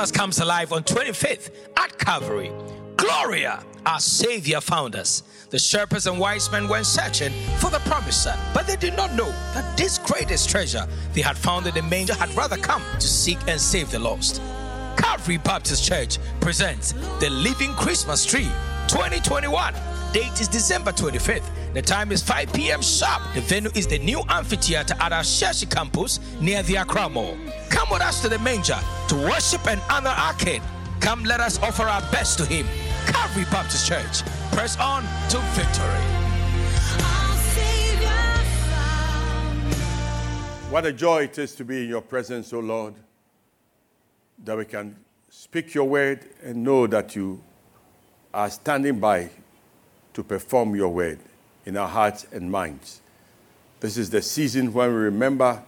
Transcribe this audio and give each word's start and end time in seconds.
Christmas 0.00 0.18
comes 0.18 0.40
alive 0.40 0.72
on 0.72 0.82
25th 0.82 1.50
at 1.76 1.98
Calvary. 1.98 2.50
Gloria, 2.96 3.62
our 3.84 4.00
Savior, 4.00 4.58
found 4.62 4.96
us. 4.96 5.22
The 5.50 5.58
shepherds 5.58 6.06
and 6.06 6.18
wise 6.18 6.50
men 6.50 6.68
went 6.68 6.86
searching 6.86 7.30
for 7.58 7.68
the 7.68 7.80
promised 7.80 8.22
son, 8.22 8.38
but 8.54 8.66
they 8.66 8.76
did 8.76 8.96
not 8.96 9.12
know 9.12 9.28
that 9.52 9.76
this 9.76 9.98
greatest 9.98 10.48
treasure 10.48 10.88
they 11.12 11.20
had 11.20 11.36
found 11.36 11.66
in 11.66 11.74
the 11.74 11.82
manger 11.82 12.14
had 12.14 12.34
rather 12.34 12.56
come 12.56 12.82
to 12.94 13.06
seek 13.06 13.36
and 13.46 13.60
save 13.60 13.90
the 13.90 13.98
lost. 13.98 14.40
Calvary 14.96 15.36
Baptist 15.36 15.84
Church 15.84 16.16
presents 16.40 16.92
the 17.20 17.28
Living 17.28 17.74
Christmas 17.74 18.24
Tree 18.24 18.48
2021. 18.88 19.74
Date 20.14 20.40
is 20.40 20.48
December 20.48 20.92
25th. 20.92 21.44
The 21.72 21.80
time 21.80 22.10
is 22.10 22.20
5 22.20 22.52
p.m. 22.52 22.82
sharp. 22.82 23.22
The 23.32 23.42
venue 23.42 23.70
is 23.76 23.86
the 23.86 24.00
new 24.00 24.22
amphitheater 24.28 24.96
at 24.98 25.12
our 25.12 25.22
Shiashi 25.22 25.70
campus 25.70 26.18
near 26.40 26.64
the 26.64 26.74
Accra 26.76 27.08
Mall. 27.08 27.36
Come 27.68 27.88
with 27.92 28.02
us 28.02 28.20
to 28.22 28.28
the 28.28 28.40
manger 28.40 28.78
to 29.08 29.14
worship 29.14 29.64
and 29.68 29.80
honor 29.88 30.10
our 30.10 30.32
King. 30.34 30.62
Come, 30.98 31.22
let 31.22 31.38
us 31.38 31.60
offer 31.62 31.84
our 31.84 32.00
best 32.10 32.38
to 32.38 32.44
Him. 32.44 32.66
Calvary 33.06 33.44
Baptist 33.52 33.86
Church. 33.86 34.22
Press 34.50 34.76
on 34.80 35.04
to 35.28 35.38
victory. 35.54 35.86
What 40.70 40.86
a 40.86 40.92
joy 40.92 41.24
it 41.24 41.38
is 41.38 41.54
to 41.54 41.64
be 41.64 41.84
in 41.84 41.88
your 41.88 42.02
presence, 42.02 42.52
O 42.52 42.58
Lord, 42.58 42.94
that 44.44 44.58
we 44.58 44.64
can 44.64 44.96
speak 45.28 45.72
your 45.74 45.84
word 45.84 46.28
and 46.42 46.64
know 46.64 46.88
that 46.88 47.14
you 47.14 47.40
are 48.34 48.50
standing 48.50 48.98
by 48.98 49.30
to 50.14 50.24
perform 50.24 50.74
your 50.74 50.88
word 50.88 51.20
in 51.64 51.76
our 51.76 51.88
hearts 51.88 52.26
and 52.32 52.50
minds. 52.50 53.00
This 53.80 53.96
is 53.96 54.10
the 54.10 54.22
season 54.22 54.72
when 54.72 54.90
we 54.90 55.00
remember 55.00 55.62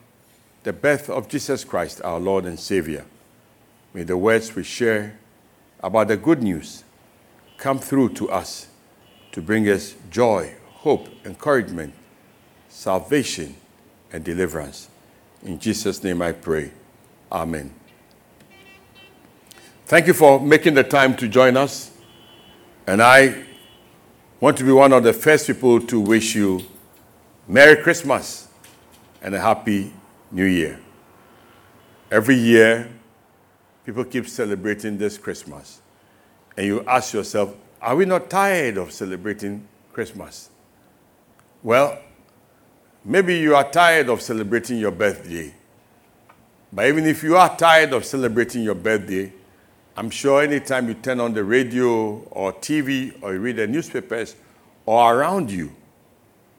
the 0.62 0.72
birth 0.72 1.10
of 1.10 1.28
Jesus 1.28 1.64
Christ, 1.64 2.00
our 2.04 2.20
Lord 2.20 2.44
and 2.44 2.58
Savior. 2.58 3.04
May 3.94 4.04
the 4.04 4.16
words 4.16 4.54
we 4.54 4.62
share 4.62 5.18
about 5.80 6.08
the 6.08 6.16
good 6.16 6.42
news 6.42 6.84
come 7.58 7.78
through 7.78 8.10
to 8.10 8.30
us 8.30 8.68
to 9.32 9.42
bring 9.42 9.68
us 9.68 9.94
joy, 10.10 10.54
hope, 10.66 11.08
encouragement, 11.24 11.94
salvation, 12.68 13.56
and 14.12 14.22
deliverance. 14.24 14.88
In 15.42 15.58
Jesus' 15.58 16.02
name 16.02 16.22
I 16.22 16.32
pray. 16.32 16.70
Amen. 17.30 17.74
Thank 19.86 20.06
you 20.06 20.14
for 20.14 20.40
making 20.40 20.74
the 20.74 20.84
time 20.84 21.16
to 21.16 21.28
join 21.28 21.56
us. 21.56 21.90
And 22.86 23.02
I 23.02 23.44
want 24.42 24.56
to 24.56 24.64
be 24.64 24.72
one 24.72 24.92
of 24.92 25.04
the 25.04 25.12
first 25.12 25.46
people 25.46 25.80
to 25.80 26.00
wish 26.00 26.34
you 26.34 26.60
Merry 27.46 27.80
Christmas 27.80 28.48
and 29.22 29.36
a 29.36 29.40
Happy 29.40 29.92
New 30.32 30.46
Year. 30.46 30.80
Every 32.10 32.34
year, 32.34 32.90
people 33.86 34.02
keep 34.02 34.28
celebrating 34.28 34.98
this 34.98 35.16
Christmas. 35.16 35.80
And 36.56 36.66
you 36.66 36.84
ask 36.88 37.14
yourself, 37.14 37.54
are 37.80 37.94
we 37.94 38.04
not 38.04 38.28
tired 38.28 38.78
of 38.78 38.90
celebrating 38.90 39.64
Christmas? 39.92 40.50
Well, 41.62 42.00
maybe 43.04 43.38
you 43.38 43.54
are 43.54 43.70
tired 43.70 44.08
of 44.08 44.20
celebrating 44.20 44.78
your 44.78 44.90
birthday. 44.90 45.54
But 46.72 46.88
even 46.88 47.06
if 47.06 47.22
you 47.22 47.36
are 47.36 47.56
tired 47.56 47.92
of 47.92 48.04
celebrating 48.04 48.64
your 48.64 48.74
birthday, 48.74 49.32
I'm 49.94 50.08
sure 50.08 50.42
anytime 50.42 50.88
you 50.88 50.94
turn 50.94 51.20
on 51.20 51.34
the 51.34 51.44
radio 51.44 52.16
or 52.30 52.54
TV 52.54 53.12
or 53.22 53.34
you 53.34 53.40
read 53.40 53.56
the 53.56 53.66
newspapers 53.66 54.34
or 54.86 55.14
around 55.14 55.50
you, 55.50 55.70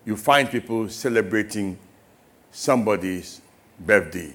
you 0.05 0.15
find 0.15 0.49
people 0.49 0.87
celebrating 0.87 1.79
somebody's 2.51 3.41
birthday 3.79 4.33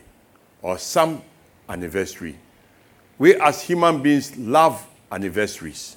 or 0.62 0.78
some 0.78 1.22
anniversary. 1.68 2.36
We 3.18 3.36
as 3.36 3.62
human 3.62 4.02
beings 4.02 4.36
love 4.36 4.84
anniversaries. 5.12 5.96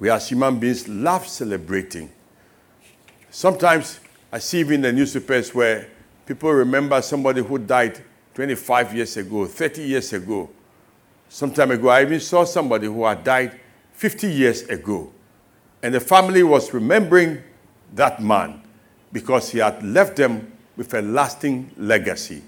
We 0.00 0.10
as 0.10 0.28
human 0.28 0.58
beings 0.58 0.88
love 0.88 1.28
celebrating. 1.28 2.10
Sometimes 3.30 4.00
I 4.32 4.40
see 4.40 4.60
even 4.60 4.74
in 4.74 4.80
the 4.82 4.92
newspapers 4.92 5.54
where 5.54 5.88
people 6.26 6.50
remember 6.52 7.00
somebody 7.02 7.40
who 7.40 7.58
died 7.58 8.02
25 8.34 8.96
years 8.96 9.16
ago, 9.16 9.46
30 9.46 9.82
years 9.82 10.12
ago. 10.12 10.50
Some 11.28 11.52
time 11.52 11.70
ago, 11.70 11.88
I 11.88 12.02
even 12.02 12.20
saw 12.20 12.44
somebody 12.44 12.86
who 12.86 13.04
had 13.04 13.24
died 13.24 13.58
50 13.92 14.28
years 14.28 14.62
ago. 14.62 15.12
And 15.82 15.94
the 15.94 16.00
family 16.00 16.42
was 16.42 16.72
remembering 16.72 17.42
that 17.94 18.22
man 18.22 18.62
because 19.12 19.50
he 19.50 19.58
had 19.58 19.82
left 19.82 20.16
them 20.16 20.52
with 20.76 20.92
a 20.94 21.02
lasting 21.02 21.70
legacy. 21.76 22.42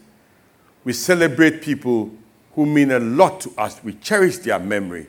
We 0.84 0.92
celebrate 0.92 1.62
people 1.62 2.10
who 2.54 2.66
mean 2.66 2.90
a 2.90 2.98
lot 2.98 3.40
to 3.42 3.52
us. 3.58 3.82
We 3.82 3.94
cherish 3.94 4.38
their 4.38 4.58
memory. 4.58 5.06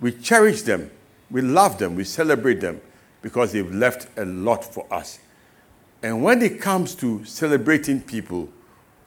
We 0.00 0.12
cherish 0.12 0.62
them. 0.62 0.90
We 1.30 1.42
love 1.42 1.78
them. 1.78 1.96
We 1.96 2.04
celebrate 2.04 2.60
them 2.60 2.80
because 3.22 3.52
they've 3.52 3.74
left 3.74 4.08
a 4.18 4.24
lot 4.24 4.64
for 4.64 4.86
us. 4.92 5.18
And 6.02 6.22
when 6.22 6.42
it 6.42 6.60
comes 6.60 6.94
to 6.96 7.24
celebrating 7.24 8.00
people 8.00 8.48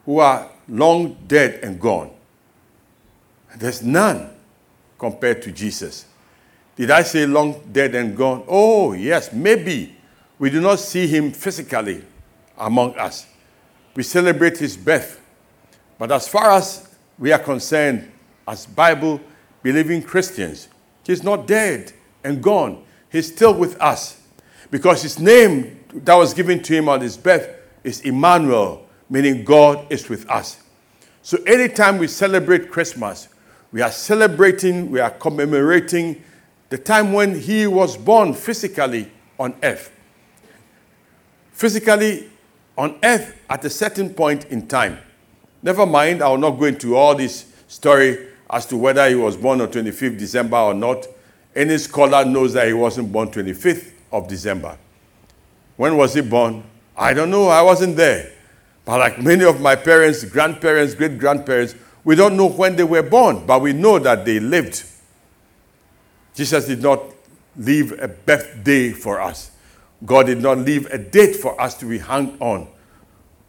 who 0.06 0.20
are 0.20 0.50
long 0.68 1.16
dead 1.28 1.64
and 1.64 1.80
gone, 1.80 2.12
there's 3.60 3.82
none 3.84 4.30
compared 4.98 5.42
to 5.44 5.52
Jesus. 5.52 6.06
Did 6.76 6.92
I 6.92 7.02
say 7.02 7.26
long 7.26 7.62
dead 7.72 7.96
and 7.96 8.16
gone? 8.16 8.44
Oh, 8.48 8.94
yes, 8.94 9.34
maybe. 9.34 9.96
We 10.40 10.50
do 10.50 10.62
not 10.62 10.80
see 10.80 11.08
him 11.08 11.32
physically 11.32 12.04
among 12.58 12.96
us. 12.96 13.26
We 13.96 14.04
celebrate 14.04 14.58
his 14.58 14.78
birth. 14.78 15.20
But 15.98 16.12
as 16.12 16.28
far 16.28 16.52
as 16.52 16.96
we 17.18 17.32
are 17.32 17.40
concerned, 17.40 18.12
as 18.48 18.68
Bible 18.68 19.20
believing 19.64 20.04
Christians, 20.04 20.70
he's 21.04 21.24
not 21.24 21.48
dead 21.48 21.94
and 22.24 22.42
gone. 22.42 22.84
He's 23.12 23.34
still 23.34 23.54
with 23.54 23.82
us. 23.82 24.22
Because 24.70 25.02
his 25.02 25.20
name 25.20 25.84
that 25.94 26.14
was 26.14 26.34
given 26.34 26.62
to 26.64 26.76
him 26.76 26.90
on 26.90 27.02
his 27.02 27.18
birth 27.18 27.50
is 27.84 28.02
Emmanuel, 28.02 28.86
meaning 29.10 29.44
God 29.44 29.88
is 29.90 30.08
with 30.10 30.30
us. 30.30 30.62
So 31.24 31.38
anytime 31.48 31.98
we 31.98 32.08
celebrate 32.08 32.70
Christmas, 32.70 33.30
we 33.72 33.82
are 33.82 33.92
celebrating, 33.92 34.90
we 34.90 35.00
are 35.00 35.10
commemorating 35.10 36.24
the 36.70 36.78
time 36.78 37.14
when 37.14 37.40
he 37.40 37.68
was 37.68 37.98
born 37.98 38.34
physically 38.34 39.12
on 39.40 39.56
earth. 39.64 39.92
Physically 41.52 42.30
on 42.78 42.98
earth 43.04 43.36
at 43.50 43.66
a 43.66 43.70
certain 43.70 44.14
point 44.14 44.46
in 44.46 44.68
time. 44.68 44.98
Never 45.62 45.86
mind, 45.86 46.22
I 46.22 46.30
will 46.30 46.38
not 46.38 46.52
go 46.52 46.66
into 46.66 46.96
all 46.96 47.16
this 47.16 47.52
story 47.68 48.28
as 48.50 48.66
to 48.68 48.78
whether 48.78 49.08
he 49.10 49.16
was 49.16 49.36
born 49.36 49.60
on 49.62 49.68
25th 49.70 50.18
December 50.18 50.58
or 50.58 50.74
not. 50.74 51.08
Any 51.56 51.78
scholar 51.78 52.24
knows 52.24 52.54
that 52.54 52.68
he 52.68 52.74
wasn't 52.74 53.12
born 53.12 53.30
25th 53.30 53.92
of 54.12 54.28
December. 54.28 54.78
When 55.76 55.98
was 55.98 56.14
he 56.14 56.22
born? 56.22 56.64
I 56.96 57.14
don't 57.14 57.30
know, 57.30 57.48
I 57.48 57.62
wasn't 57.62 57.96
there. 57.96 58.32
But 58.86 59.00
like 59.00 59.22
many 59.22 59.44
of 59.44 59.60
my 59.60 59.76
parents, 59.76 60.24
grandparents, 60.24 60.94
great 60.94 61.18
grandparents, 61.18 61.76
we 62.08 62.16
don't 62.16 62.38
know 62.38 62.48
when 62.48 62.78
they 62.78 62.86
were 62.86 63.04
born, 63.04 63.46
but 63.46 63.62
we 63.62 63.74
know 63.74 64.00
that 64.00 64.24
they 64.24 64.40
lived. 64.40 64.82
Jesus 66.34 66.66
did 66.66 66.82
not 66.82 67.04
leave 67.58 68.02
a 68.02 68.08
birthday 68.08 68.94
for 68.94 69.20
us. 69.20 69.52
God 70.06 70.28
did 70.28 70.42
not 70.42 70.60
leave 70.60 70.86
a 70.86 70.98
date 70.98 71.36
for 71.36 71.60
us 71.60 71.76
to 71.80 71.86
be 71.86 71.98
hung 71.98 72.38
on. 72.40 72.70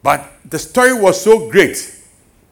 But 0.03 0.29
the 0.45 0.59
story 0.59 0.93
was 0.93 1.23
so 1.23 1.49
great 1.49 2.03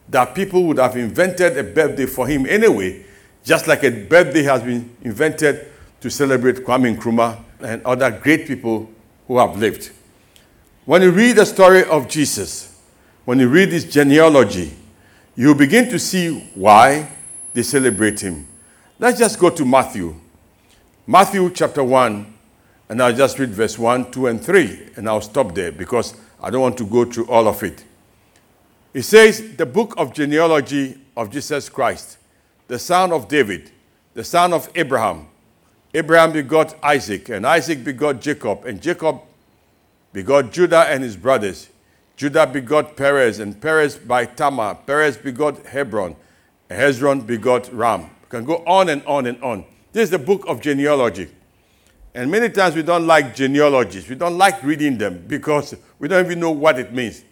that 0.08 0.32
people 0.32 0.62
would 0.68 0.78
have 0.78 0.96
invented 0.96 1.58
a 1.58 1.64
birthday 1.64 2.06
for 2.06 2.28
him 2.28 2.46
anyway, 2.46 3.04
just 3.42 3.66
like 3.66 3.82
a 3.82 3.90
birthday 3.90 4.44
has 4.44 4.62
been 4.62 4.96
invented 5.02 5.66
to 6.02 6.08
celebrate 6.08 6.64
Kwame 6.64 6.96
Nkrumah 6.96 7.42
and 7.58 7.84
other 7.84 8.12
great 8.12 8.46
people 8.46 8.88
who 9.26 9.38
have 9.38 9.58
lived. 9.58 9.90
When 10.84 11.02
you 11.02 11.10
read 11.10 11.34
the 11.34 11.46
story 11.46 11.82
of 11.82 12.06
Jesus, 12.06 12.80
when 13.24 13.40
you 13.40 13.48
read 13.48 13.70
his 13.70 13.84
genealogy, 13.92 14.72
you 15.36 15.54
begin 15.54 15.88
to 15.91 15.98
see 15.98 16.41
why 16.54 17.12
they 17.53 17.62
celebrate 17.62 18.21
him. 18.21 18.47
Let's 18.98 19.18
just 19.18 19.38
go 19.38 19.50
to 19.50 19.65
Matthew. 19.66 20.16
Matthew 21.06 21.50
chapter 21.50 21.84
1, 21.84 22.34
and 22.88 23.03
I'll 23.03 23.15
just 23.15 23.38
read 23.38 23.50
verse 23.50 23.78
1, 23.78 24.10
2, 24.10 24.27
and 24.28 24.42
3, 24.42 24.91
and 24.97 25.06
I'll 25.06 25.21
stop 25.21 25.54
there 25.54 25.71
because 25.71 26.15
I 26.42 26.48
don't 26.48 26.62
want 26.62 26.78
to 26.78 26.86
go 26.86 27.04
through 27.04 27.27
all 27.27 27.47
of 27.47 27.62
it. 27.62 27.84
It 28.94 29.03
says, 29.03 29.56
The 29.56 29.66
book 29.66 29.94
of 29.98 30.15
genealogy 30.15 30.98
of 31.15 31.30
Jesus 31.30 31.68
Christ, 31.68 32.16
the 32.66 32.78
son 32.78 33.12
of 33.12 33.28
David, 33.28 33.71
the 34.15 34.24
son 34.24 34.54
of 34.54 34.71
Abraham. 34.74 35.28
Abraham 35.92 36.33
begot 36.33 36.74
Isaac, 36.83 37.28
and 37.28 37.47
Isaac 37.47 37.84
begot 37.84 38.22
Jacob, 38.22 38.65
and 38.65 38.80
Jacob 38.80 39.21
begot 40.15 40.50
Judah 40.50 40.86
and 40.88 41.03
his 41.03 41.15
brothers. 41.15 41.68
Judah 42.16 42.47
begot 42.47 42.97
Perez, 42.97 43.39
and 43.41 43.60
Perez 43.60 43.97
by 43.97 44.24
Tamar. 44.24 44.74
Perez 44.86 45.16
begot 45.16 45.65
Hebron, 45.66 46.16
Hezron 46.71 47.27
begot 47.27 47.72
Ram. 47.72 48.03
You 48.03 48.28
can 48.28 48.45
go 48.45 48.57
on 48.66 48.89
and 48.89 49.04
on 49.04 49.27
and 49.27 49.41
on. 49.42 49.65
This 49.92 50.04
is 50.04 50.10
the 50.10 50.18
book 50.18 50.45
of 50.48 50.60
genealogy. 50.60 51.28
And 52.15 52.30
many 52.30 52.48
times 52.48 52.74
we 52.74 52.83
don't 52.83 53.07
like 53.07 53.34
genealogies. 53.34 54.09
We 54.09 54.15
don't 54.15 54.39
like 54.39 54.63
reading 54.63 54.97
them 54.97 55.24
because 55.27 55.74
we 55.98 56.09
don't 56.09 56.24
even 56.24 56.41
know 56.41 56.51
what 56.51 56.78
it 56.78 56.92
means. 56.92 57.22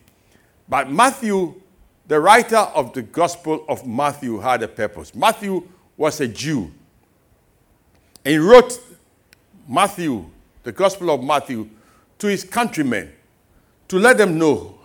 But 0.68 0.90
Matthew 0.90 1.60
the 2.06 2.20
writer 2.20 2.56
of 2.56 2.92
the 2.92 3.02
Gospel 3.02 3.64
of 3.68 3.86
Matthew 3.86 4.38
had 4.38 4.62
a 4.62 4.68
purpose. 4.68 5.14
Matthew 5.14 5.66
was 5.96 6.20
a 6.20 6.28
Jew. 6.28 6.70
And 8.24 8.32
he 8.32 8.38
wrote 8.38 8.78
Matthew, 9.66 10.26
the 10.64 10.72
Gospel 10.72 11.10
of 11.10 11.22
Matthew, 11.22 11.68
to 12.18 12.26
his 12.26 12.44
countrymen 12.44 13.10
to 13.88 13.98
let 13.98 14.18
them 14.18 14.38
know 14.38 14.78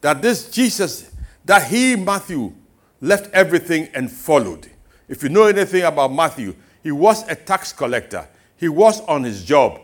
that 0.00 0.22
this 0.22 0.50
Jesus, 0.50 1.10
that 1.44 1.68
he, 1.68 1.96
Matthew, 1.96 2.52
left 3.00 3.32
everything 3.32 3.88
and 3.94 4.10
followed. 4.10 4.68
If 5.08 5.22
you 5.22 5.28
know 5.28 5.44
anything 5.44 5.82
about 5.82 6.12
Matthew, 6.12 6.54
he 6.82 6.92
was 6.92 7.28
a 7.28 7.34
tax 7.34 7.72
collector. 7.72 8.28
He 8.56 8.68
was 8.68 9.00
on 9.02 9.24
his 9.24 9.44
job, 9.44 9.80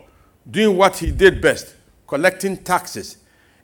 doing 0.49 0.77
what 0.77 0.97
he 0.97 1.11
did 1.11 1.41
best, 1.41 1.75
collecting 2.07 2.57
taxes. 2.57 3.17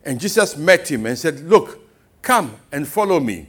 And 0.04 0.20
Jesus 0.20 0.56
met 0.56 0.90
him 0.90 1.06
and 1.06 1.18
said, 1.18 1.40
Look, 1.40 1.80
come 2.20 2.56
and 2.72 2.86
follow 2.86 3.20
me. 3.20 3.48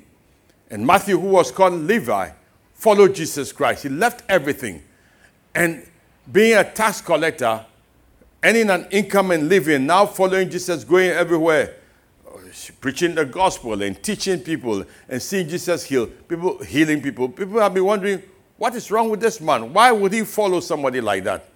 And 0.70 0.86
Matthew, 0.86 1.20
who 1.20 1.28
was 1.28 1.52
called 1.52 1.74
Levi, 1.74 2.30
followed 2.74 3.16
Jesus 3.16 3.52
Christ. 3.52 3.84
He 3.84 3.90
left 3.90 4.24
everything. 4.30 4.84
And 5.54 5.86
being 6.32 6.58
a 6.58 6.64
tax 6.64 7.02
collector, 7.02 7.66
earning 8.46 8.70
an 8.70 8.88
income 8.92 9.32
and 9.32 9.50
living, 9.50 9.88
now 9.88 10.06
following 10.06 10.48
Jesus, 10.48 10.84
going 10.84 11.10
everywhere, 11.10 11.74
preaching 12.80 13.16
the 13.16 13.26
gospel 13.26 13.82
and 13.82 14.02
teaching 14.04 14.40
people 14.40 14.86
and 15.10 15.20
seeing 15.20 15.50
Jesus 15.50 15.84
heal, 15.84 16.06
people 16.06 16.64
healing 16.64 17.02
people. 17.02 17.28
People 17.28 17.60
have 17.60 17.74
been 17.74 17.84
wondering, 17.84 18.22
what 18.58 18.76
is 18.76 18.92
wrong 18.92 19.10
with 19.10 19.20
this 19.20 19.42
man? 19.42 19.74
Why 19.74 19.92
would 19.92 20.14
he 20.14 20.24
follow 20.24 20.60
somebody 20.60 21.02
like 21.02 21.24
that? 21.24 21.50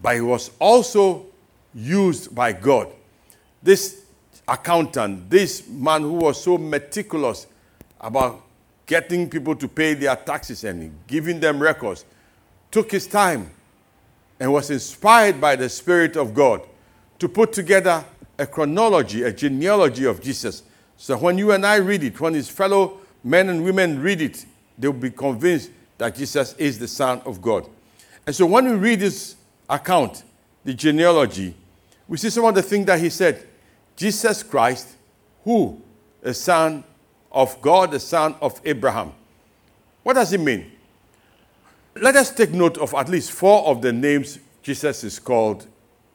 But 0.00 0.14
he 0.14 0.22
was 0.22 0.50
also 0.58 1.26
used 1.74 2.34
by 2.34 2.54
God. 2.54 2.88
This 3.62 4.06
accountant, 4.48 5.28
this 5.28 5.68
man 5.68 6.00
who 6.00 6.14
was 6.14 6.42
so 6.42 6.56
meticulous 6.56 7.46
about 8.00 8.42
getting 8.86 9.28
people 9.28 9.54
to 9.56 9.68
pay 9.68 9.92
their 9.92 10.16
taxes 10.16 10.64
and 10.64 10.94
giving 11.06 11.40
them 11.40 11.62
records, 11.62 12.06
took 12.70 12.90
his 12.90 13.06
time 13.06 13.50
and 14.40 14.52
was 14.52 14.70
inspired 14.70 15.40
by 15.40 15.56
the 15.56 15.68
Spirit 15.68 16.16
of 16.16 16.34
God 16.34 16.62
to 17.18 17.28
put 17.28 17.52
together 17.52 18.04
a 18.38 18.46
chronology, 18.46 19.22
a 19.22 19.32
genealogy 19.32 20.04
of 20.04 20.20
Jesus. 20.20 20.62
So 20.96 21.16
when 21.16 21.38
you 21.38 21.52
and 21.52 21.64
I 21.64 21.76
read 21.76 22.02
it, 22.02 22.20
when 22.20 22.34
his 22.34 22.48
fellow 22.48 22.98
men 23.22 23.48
and 23.48 23.64
women 23.64 24.00
read 24.00 24.20
it, 24.20 24.44
they'll 24.78 24.92
be 24.92 25.10
convinced 25.10 25.70
that 25.98 26.16
Jesus 26.16 26.54
is 26.54 26.78
the 26.78 26.88
Son 26.88 27.20
of 27.24 27.40
God. 27.40 27.68
And 28.26 28.34
so 28.34 28.46
when 28.46 28.64
we 28.64 28.72
read 28.72 29.00
this 29.00 29.36
account, 29.68 30.24
the 30.64 30.74
genealogy, 30.74 31.54
we 32.08 32.16
see 32.16 32.30
some 32.30 32.44
of 32.44 32.54
the 32.54 32.62
things 32.62 32.86
that 32.86 33.00
he 33.00 33.10
said. 33.10 33.46
Jesus 33.96 34.42
Christ, 34.42 34.96
who? 35.44 35.80
The 36.20 36.34
Son 36.34 36.82
of 37.30 37.60
God, 37.60 37.92
the 37.92 38.00
Son 38.00 38.34
of 38.40 38.60
Abraham. 38.64 39.12
What 40.02 40.14
does 40.14 40.32
it 40.32 40.40
mean? 40.40 40.70
Let 42.00 42.16
us 42.16 42.30
take 42.34 42.50
note 42.50 42.76
of 42.78 42.92
at 42.94 43.08
least 43.08 43.30
four 43.32 43.66
of 43.66 43.80
the 43.80 43.92
names 43.92 44.38
Jesus 44.62 45.04
is 45.04 45.18
called 45.18 45.66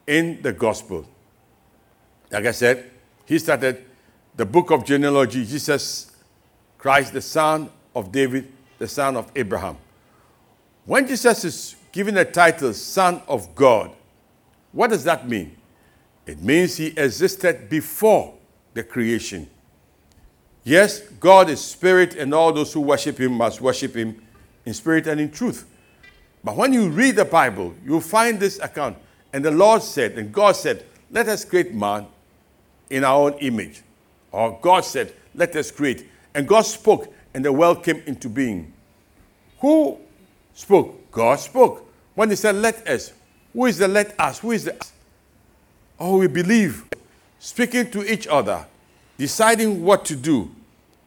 in 0.06 0.42
the 0.42 0.52
gospel. 0.52 1.06
Like 2.30 2.46
I 2.46 2.50
said, 2.52 2.90
he 3.24 3.38
started 3.38 3.84
the 4.36 4.44
book 4.44 4.70
of 4.70 4.84
genealogy, 4.84 5.44
Jesus 5.44 6.12
Christ, 6.76 7.12
the 7.12 7.22
son 7.22 7.70
of 7.94 8.12
David, 8.12 8.52
the 8.78 8.88
son 8.88 9.16
of 9.16 9.30
Abraham. 9.34 9.76
When 10.84 11.06
Jesus 11.06 11.44
is 11.44 11.76
given 11.92 12.14
the 12.14 12.24
title 12.24 12.72
Son 12.72 13.22
of 13.28 13.54
God, 13.54 13.90
what 14.72 14.90
does 14.90 15.04
that 15.04 15.28
mean? 15.28 15.56
It 16.26 16.42
means 16.42 16.76
he 16.76 16.88
existed 16.88 17.68
before 17.68 18.34
the 18.74 18.82
creation. 18.82 19.48
Yes, 20.62 21.00
God 21.00 21.48
is 21.48 21.60
spirit, 21.60 22.14
and 22.16 22.34
all 22.34 22.52
those 22.52 22.72
who 22.72 22.80
worship 22.80 23.18
him 23.18 23.32
must 23.32 23.60
worship 23.60 23.94
him 23.94 24.22
in 24.64 24.74
spirit 24.74 25.06
and 25.06 25.20
in 25.20 25.30
truth. 25.30 25.69
But 26.42 26.56
when 26.56 26.72
you 26.72 26.88
read 26.88 27.16
the 27.16 27.24
Bible, 27.24 27.74
you'll 27.84 28.00
find 28.00 28.40
this 28.40 28.58
account. 28.58 28.96
And 29.32 29.44
the 29.44 29.50
Lord 29.50 29.82
said, 29.82 30.12
and 30.12 30.32
God 30.32 30.56
said, 30.56 30.84
Let 31.10 31.28
us 31.28 31.44
create 31.44 31.74
man 31.74 32.06
in 32.88 33.04
our 33.04 33.30
own 33.30 33.34
image. 33.34 33.82
Or 34.32 34.58
God 34.60 34.84
said, 34.84 35.12
Let 35.34 35.54
us 35.56 35.70
create. 35.70 36.06
And 36.34 36.46
God 36.48 36.62
spoke, 36.62 37.12
and 37.34 37.44
the 37.44 37.52
world 37.52 37.84
came 37.84 38.02
into 38.06 38.28
being. 38.28 38.72
Who 39.60 39.98
spoke? 40.54 41.10
God 41.10 41.38
spoke. 41.38 41.86
When 42.14 42.30
He 42.30 42.36
said, 42.36 42.56
Let 42.56 42.86
us, 42.88 43.12
who 43.52 43.66
is 43.66 43.78
the 43.78 43.88
let 43.88 44.18
us? 44.18 44.38
Who 44.38 44.52
is 44.52 44.64
the 44.64 44.76
us? 44.76 44.92
Oh, 45.98 46.18
we 46.18 46.28
believe. 46.28 46.84
Speaking 47.38 47.90
to 47.90 48.10
each 48.10 48.26
other, 48.26 48.66
deciding 49.18 49.82
what 49.82 50.04
to 50.06 50.16
do. 50.16 50.50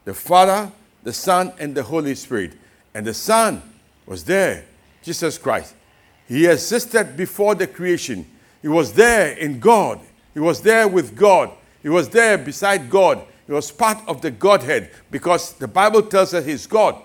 The 0.05 0.13
Father, 0.13 0.71
the 1.03 1.13
Son, 1.13 1.53
and 1.57 1.73
the 1.73 1.83
Holy 1.83 2.15
Spirit. 2.15 2.53
And 2.93 3.05
the 3.05 3.13
Son 3.13 3.61
was 4.05 4.23
there, 4.25 4.65
Jesus 5.03 5.37
Christ. 5.37 5.75
He 6.27 6.47
existed 6.47 7.15
before 7.15 7.53
the 7.53 7.67
creation. 7.67 8.25
He 8.61 8.67
was 8.67 8.93
there 8.93 9.33
in 9.37 9.59
God. 9.59 9.99
He 10.33 10.39
was 10.39 10.61
there 10.61 10.87
with 10.87 11.15
God. 11.15 11.51
He 11.83 11.89
was 11.89 12.09
there 12.09 12.37
beside 12.37 12.89
God. 12.89 13.23
He 13.45 13.51
was 13.51 13.69
part 13.71 13.99
of 14.07 14.21
the 14.21 14.31
Godhead 14.31 14.89
because 15.11 15.53
the 15.53 15.67
Bible 15.67 16.01
tells 16.01 16.33
us 16.33 16.45
He's 16.45 16.65
God. 16.65 16.95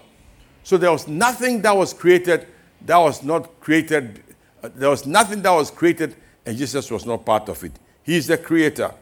So 0.63 0.77
there 0.77 0.93
was 0.93 1.09
nothing 1.09 1.61
that 1.63 1.77
was 1.77 1.93
created 1.93 2.47
that 2.87 2.97
was 2.97 3.23
not 3.23 3.61
created. 3.61 4.23
Uh, 4.63 4.71
there 4.75 4.91
was 4.91 5.07
nothing 5.07 5.43
that 5.43 5.51
was 5.51 5.71
created 5.71 6.15
and 6.47 6.57
Jesus 6.57 6.91
was 6.91 7.05
not 7.05 7.25
part 7.25 7.49
of 7.49 7.63
it. 7.65 7.73
He 8.03 8.17
is 8.17 8.27
the 8.27 8.39
creator. 8.39 8.93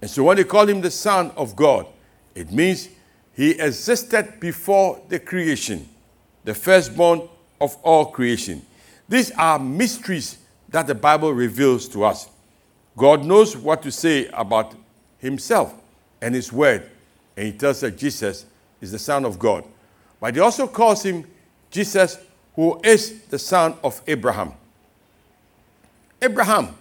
And 0.00 0.10
so 0.10 0.22
when 0.24 0.36
they 0.36 0.44
call 0.44 0.68
him 0.68 0.80
the 0.80 0.90
Son 0.90 1.30
of 1.36 1.56
God, 1.56 1.86
it 2.34 2.52
means 2.52 2.88
he 3.34 3.52
existed 3.52 4.38
before 4.38 5.00
the 5.08 5.18
creation, 5.18 5.88
the 6.44 6.54
firstborn 6.54 7.28
of 7.60 7.76
all 7.82 8.06
creation. 8.06 8.64
These 9.08 9.30
are 9.32 9.58
mysteries 9.58 10.38
that 10.68 10.86
the 10.86 10.94
Bible 10.94 11.32
reveals 11.32 11.88
to 11.90 12.04
us. 12.04 12.28
God 12.96 13.24
knows 13.24 13.56
what 13.56 13.82
to 13.82 13.92
say 13.92 14.26
about 14.28 14.74
himself 15.18 15.74
and 16.20 16.34
his 16.34 16.52
word. 16.52 16.90
And 17.36 17.46
he 17.46 17.52
tells 17.52 17.82
us 17.82 17.94
Jesus 17.94 18.46
is 18.80 18.92
the 18.92 18.98
Son 18.98 19.24
of 19.24 19.38
God. 19.38 19.64
But 20.20 20.34
he 20.34 20.40
also 20.40 20.66
calls 20.66 21.02
him 21.02 21.24
Jesus, 21.70 22.18
who 22.54 22.80
is 22.82 23.20
the 23.24 23.38
son 23.38 23.74
of 23.84 24.00
Abraham. 24.06 24.52
Abraham, 26.22 26.74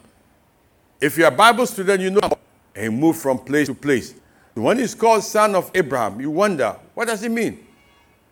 if 1.02 1.18
you're 1.18 1.28
a 1.28 1.32
Bible 1.32 1.66
student, 1.66 2.02
you 2.02 2.12
know, 2.12 2.32
he 2.76 2.90
moved 2.90 3.20
from 3.20 3.40
place 3.40 3.68
to 3.68 3.74
place. 3.74 4.14
When 4.54 4.80
he's 4.80 4.96
called 4.96 5.24
son 5.24 5.54
of 5.54 5.70
Abraham, 5.76 6.22
you 6.22 6.32
wonder, 6.32 6.78
what 6.94 7.08
does 7.08 7.24
it 7.24 7.30
mean? 7.30 7.66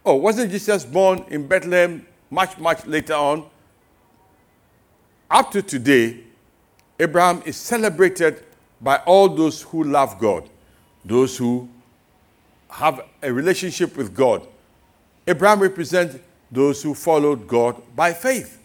Oh, 0.06 0.16
wasn't 0.16 0.52
Jesus 0.52 0.86
born 0.86 1.26
in 1.30 1.48
Bethlehem 1.48 2.06
much, 2.34 2.58
much 2.58 2.86
later 2.88 3.14
on? 3.14 3.46
Up 5.30 5.52
to 5.52 5.62
today, 5.62 6.20
Abraham 7.00 7.44
is 7.46 7.56
celebrated 7.56 8.44
by 8.82 8.98
all 9.06 9.30
those 9.30 9.62
who 9.62 9.84
love 9.84 10.20
God, 10.20 10.50
those 11.06 11.38
who 11.38 11.70
have 12.70 13.06
a 13.22 13.32
relationship 13.32 13.96
with 13.96 14.16
God. 14.16 14.48
Abraham 15.28 15.60
represents 15.60 16.18
those 16.52 16.82
who 16.82 16.96
followed 16.96 17.48
God 17.48 17.82
by 17.96 18.14
faith. 18.14 18.60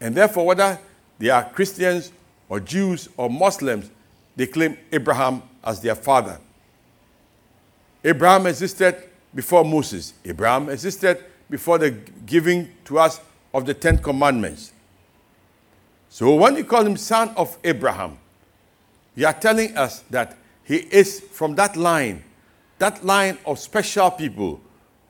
And 0.00 0.14
therefore, 0.14 0.46
whether 0.46 0.78
they 1.18 1.28
are 1.28 1.44
Christians 1.50 2.10
or 2.48 2.58
Jews 2.58 3.08
or 3.16 3.28
Muslims, 3.28 3.90
they 4.34 4.46
claim 4.46 4.78
Abraham 4.90 5.42
as 5.62 5.80
their 5.80 5.94
father. 5.94 6.38
Abraham 8.02 8.46
existed 8.46 8.96
before 9.34 9.64
Moses. 9.64 10.14
Abraham 10.24 10.68
existed 10.68 11.24
before 11.50 11.78
the 11.78 11.90
giving 11.90 12.72
to 12.84 12.98
us 12.98 13.20
of 13.52 13.66
the 13.66 13.74
Ten 13.74 13.98
Commandments. 13.98 14.72
So 16.08 16.34
when 16.34 16.56
you 16.56 16.64
call 16.64 16.86
him 16.86 16.96
son 16.96 17.30
of 17.36 17.58
Abraham, 17.64 18.18
you 19.16 19.26
are 19.26 19.32
telling 19.32 19.76
us 19.76 20.00
that 20.10 20.36
he 20.64 20.76
is 20.76 21.20
from 21.20 21.54
that 21.56 21.76
line, 21.76 22.24
that 22.78 23.04
line 23.04 23.38
of 23.46 23.58
special 23.58 24.10
people 24.10 24.60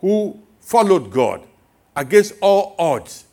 who 0.00 0.38
followed 0.61 1.11
God 1.11 1.47
against 1.97 2.35
all 2.41 2.75
odds. 2.79 3.25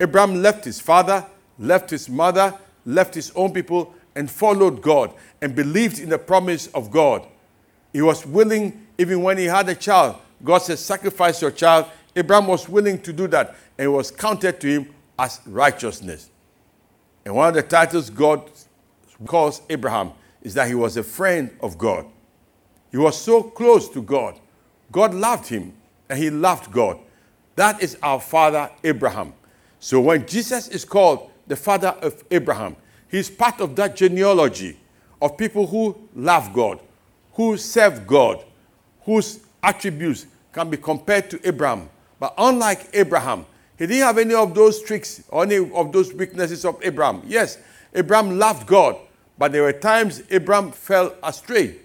Abraham 0.00 0.42
left 0.42 0.64
his 0.64 0.80
father, 0.80 1.24
left 1.58 1.90
his 1.90 2.08
mother, 2.08 2.54
left 2.86 3.14
his 3.14 3.30
own 3.34 3.52
people, 3.52 3.94
and 4.14 4.30
followed 4.30 4.80
God 4.80 5.12
and 5.42 5.54
believed 5.54 5.98
in 5.98 6.08
the 6.08 6.18
promise 6.18 6.68
of 6.68 6.90
God. 6.90 7.26
He 7.92 8.02
was 8.02 8.24
willing, 8.26 8.86
even 8.98 9.22
when 9.22 9.38
he 9.38 9.44
had 9.44 9.68
a 9.68 9.74
child, 9.74 10.16
God 10.42 10.58
said, 10.58 10.78
Sacrifice 10.78 11.40
your 11.40 11.50
child. 11.50 11.86
Abraham 12.16 12.46
was 12.46 12.68
willing 12.68 13.00
to 13.02 13.12
do 13.12 13.26
that, 13.28 13.56
and 13.78 13.86
it 13.86 13.88
was 13.88 14.10
counted 14.10 14.60
to 14.60 14.68
him 14.68 14.94
as 15.18 15.40
righteousness. 15.46 16.30
And 17.24 17.34
one 17.34 17.48
of 17.48 17.54
the 17.54 17.62
titles 17.62 18.10
God 18.10 18.50
calls 19.26 19.62
Abraham 19.70 20.12
is 20.42 20.54
that 20.54 20.68
he 20.68 20.74
was 20.74 20.96
a 20.96 21.02
friend 21.02 21.56
of 21.60 21.78
God. 21.78 22.06
He 22.90 22.98
was 22.98 23.20
so 23.20 23.42
close 23.42 23.88
to 23.90 24.02
God. 24.02 24.38
God 24.92 25.14
loved 25.14 25.48
him 25.48 25.72
and 26.08 26.18
he 26.18 26.30
loved 26.30 26.70
God. 26.70 26.98
That 27.56 27.82
is 27.82 27.96
our 28.02 28.20
father 28.20 28.70
Abraham. 28.84 29.32
So 29.80 30.00
when 30.00 30.26
Jesus 30.26 30.68
is 30.68 30.84
called 30.84 31.30
the 31.46 31.56
father 31.56 31.88
of 31.88 32.22
Abraham, 32.30 32.76
he's 33.08 33.30
part 33.30 33.60
of 33.60 33.74
that 33.76 33.96
genealogy 33.96 34.78
of 35.20 35.36
people 35.36 35.66
who 35.66 35.96
love 36.14 36.52
God, 36.52 36.80
who 37.32 37.56
serve 37.56 38.06
God, 38.06 38.44
whose 39.02 39.40
attributes 39.62 40.26
can 40.52 40.70
be 40.70 40.76
compared 40.76 41.30
to 41.30 41.40
Abraham. 41.48 41.88
But 42.18 42.34
unlike 42.38 42.88
Abraham, 42.92 43.46
he 43.78 43.86
didn't 43.86 44.04
have 44.04 44.18
any 44.18 44.34
of 44.34 44.54
those 44.54 44.82
tricks 44.82 45.22
or 45.28 45.42
any 45.42 45.56
of 45.56 45.92
those 45.92 46.12
weaknesses 46.12 46.64
of 46.64 46.78
Abraham. 46.82 47.22
Yes, 47.26 47.58
Abraham 47.94 48.38
loved 48.38 48.66
God, 48.66 48.96
but 49.36 49.52
there 49.52 49.62
were 49.62 49.72
times 49.72 50.22
Abraham 50.30 50.70
fell 50.70 51.14
astray, 51.22 51.76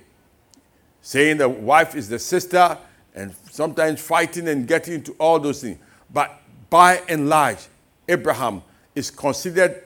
saying 1.01 1.37
the 1.37 1.49
wife 1.49 1.95
is 1.95 2.09
the 2.09 2.19
sister, 2.19 2.77
and 3.15 3.33
sometimes 3.49 3.99
fighting 3.99 4.47
and 4.47 4.67
getting 4.67 4.95
into 4.95 5.13
all 5.13 5.39
those 5.39 5.61
things. 5.61 5.79
But 6.13 6.41
by 6.69 7.01
and 7.09 7.27
large, 7.27 7.67
Abraham 8.07 8.61
is 8.95 9.09
considered 9.09 9.83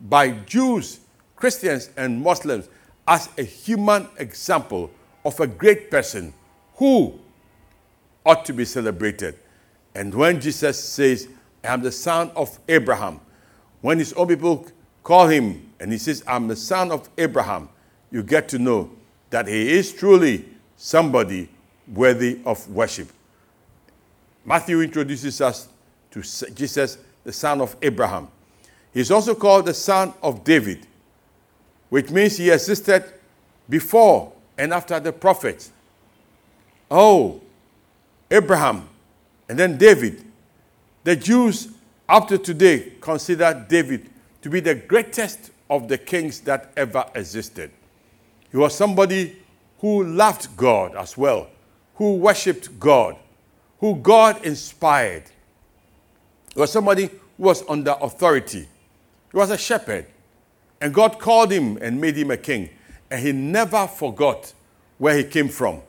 by 0.00 0.30
Jews, 0.30 1.00
Christians, 1.36 1.90
and 1.96 2.22
Muslims 2.22 2.68
as 3.06 3.28
a 3.36 3.42
human 3.42 4.08
example 4.18 4.90
of 5.24 5.38
a 5.40 5.46
great 5.46 5.90
person 5.90 6.32
who 6.76 7.18
ought 8.24 8.44
to 8.44 8.52
be 8.52 8.64
celebrated. 8.64 9.38
And 9.94 10.12
when 10.14 10.40
Jesus 10.40 10.82
says, 10.82 11.28
I 11.62 11.68
am 11.68 11.82
the 11.82 11.92
son 11.92 12.30
of 12.34 12.58
Abraham, 12.68 13.20
when 13.80 13.98
his 13.98 14.12
own 14.14 14.28
people 14.28 14.66
call 15.02 15.28
him 15.28 15.70
and 15.78 15.92
he 15.92 15.98
says, 15.98 16.22
I'm 16.26 16.48
the 16.48 16.56
son 16.56 16.90
of 16.90 17.08
Abraham, 17.16 17.68
you 18.10 18.22
get 18.22 18.48
to 18.50 18.58
know 18.58 18.90
that 19.30 19.46
he 19.46 19.72
is 19.72 19.92
truly 19.92 20.44
somebody 20.76 21.48
worthy 21.92 22.40
of 22.44 22.68
worship. 22.70 23.08
Matthew 24.44 24.80
introduces 24.80 25.40
us 25.40 25.68
to 26.10 26.22
Jesus, 26.52 26.98
the 27.24 27.32
son 27.32 27.60
of 27.60 27.76
Abraham. 27.82 28.28
He's 28.92 29.10
also 29.10 29.34
called 29.34 29.66
the 29.66 29.74
son 29.74 30.12
of 30.22 30.44
David, 30.44 30.86
which 31.88 32.10
means 32.10 32.36
he 32.36 32.50
existed 32.50 33.04
before 33.68 34.32
and 34.56 34.72
after 34.72 35.00
the 35.00 35.12
prophets. 35.12 35.72
Oh, 36.90 37.40
Abraham 38.30 38.88
and 39.48 39.58
then 39.58 39.76
David. 39.76 40.24
The 41.04 41.16
Jews 41.16 41.68
up 42.08 42.28
to 42.28 42.38
today 42.38 42.92
consider 43.00 43.64
David 43.68 44.10
to 44.42 44.50
be 44.50 44.60
the 44.60 44.74
greatest 44.74 45.50
of 45.68 45.88
the 45.88 45.98
kings 45.98 46.40
that 46.40 46.72
ever 46.76 47.04
existed. 47.14 47.70
He 48.50 48.56
was 48.56 48.74
somebody 48.74 49.36
who 49.78 50.04
loved 50.04 50.56
God 50.56 50.94
as 50.96 51.16
well, 51.16 51.48
who 51.96 52.16
worshiped 52.16 52.78
God, 52.78 53.16
who 53.80 53.96
God 53.96 54.44
inspired. 54.44 55.24
He 56.54 56.60
was 56.60 56.72
somebody 56.72 57.06
who 57.06 57.42
was 57.42 57.64
under 57.68 57.96
authority. 58.00 58.68
He 59.30 59.36
was 59.36 59.50
a 59.50 59.58
shepherd. 59.58 60.06
And 60.80 60.92
God 60.92 61.18
called 61.18 61.50
him 61.50 61.78
and 61.80 62.00
made 62.00 62.16
him 62.16 62.30
a 62.30 62.36
king. 62.36 62.70
And 63.10 63.20
he 63.20 63.32
never 63.32 63.86
forgot 63.86 64.52
where 64.98 65.16
he 65.16 65.24
came 65.24 65.48
from. 65.48 65.80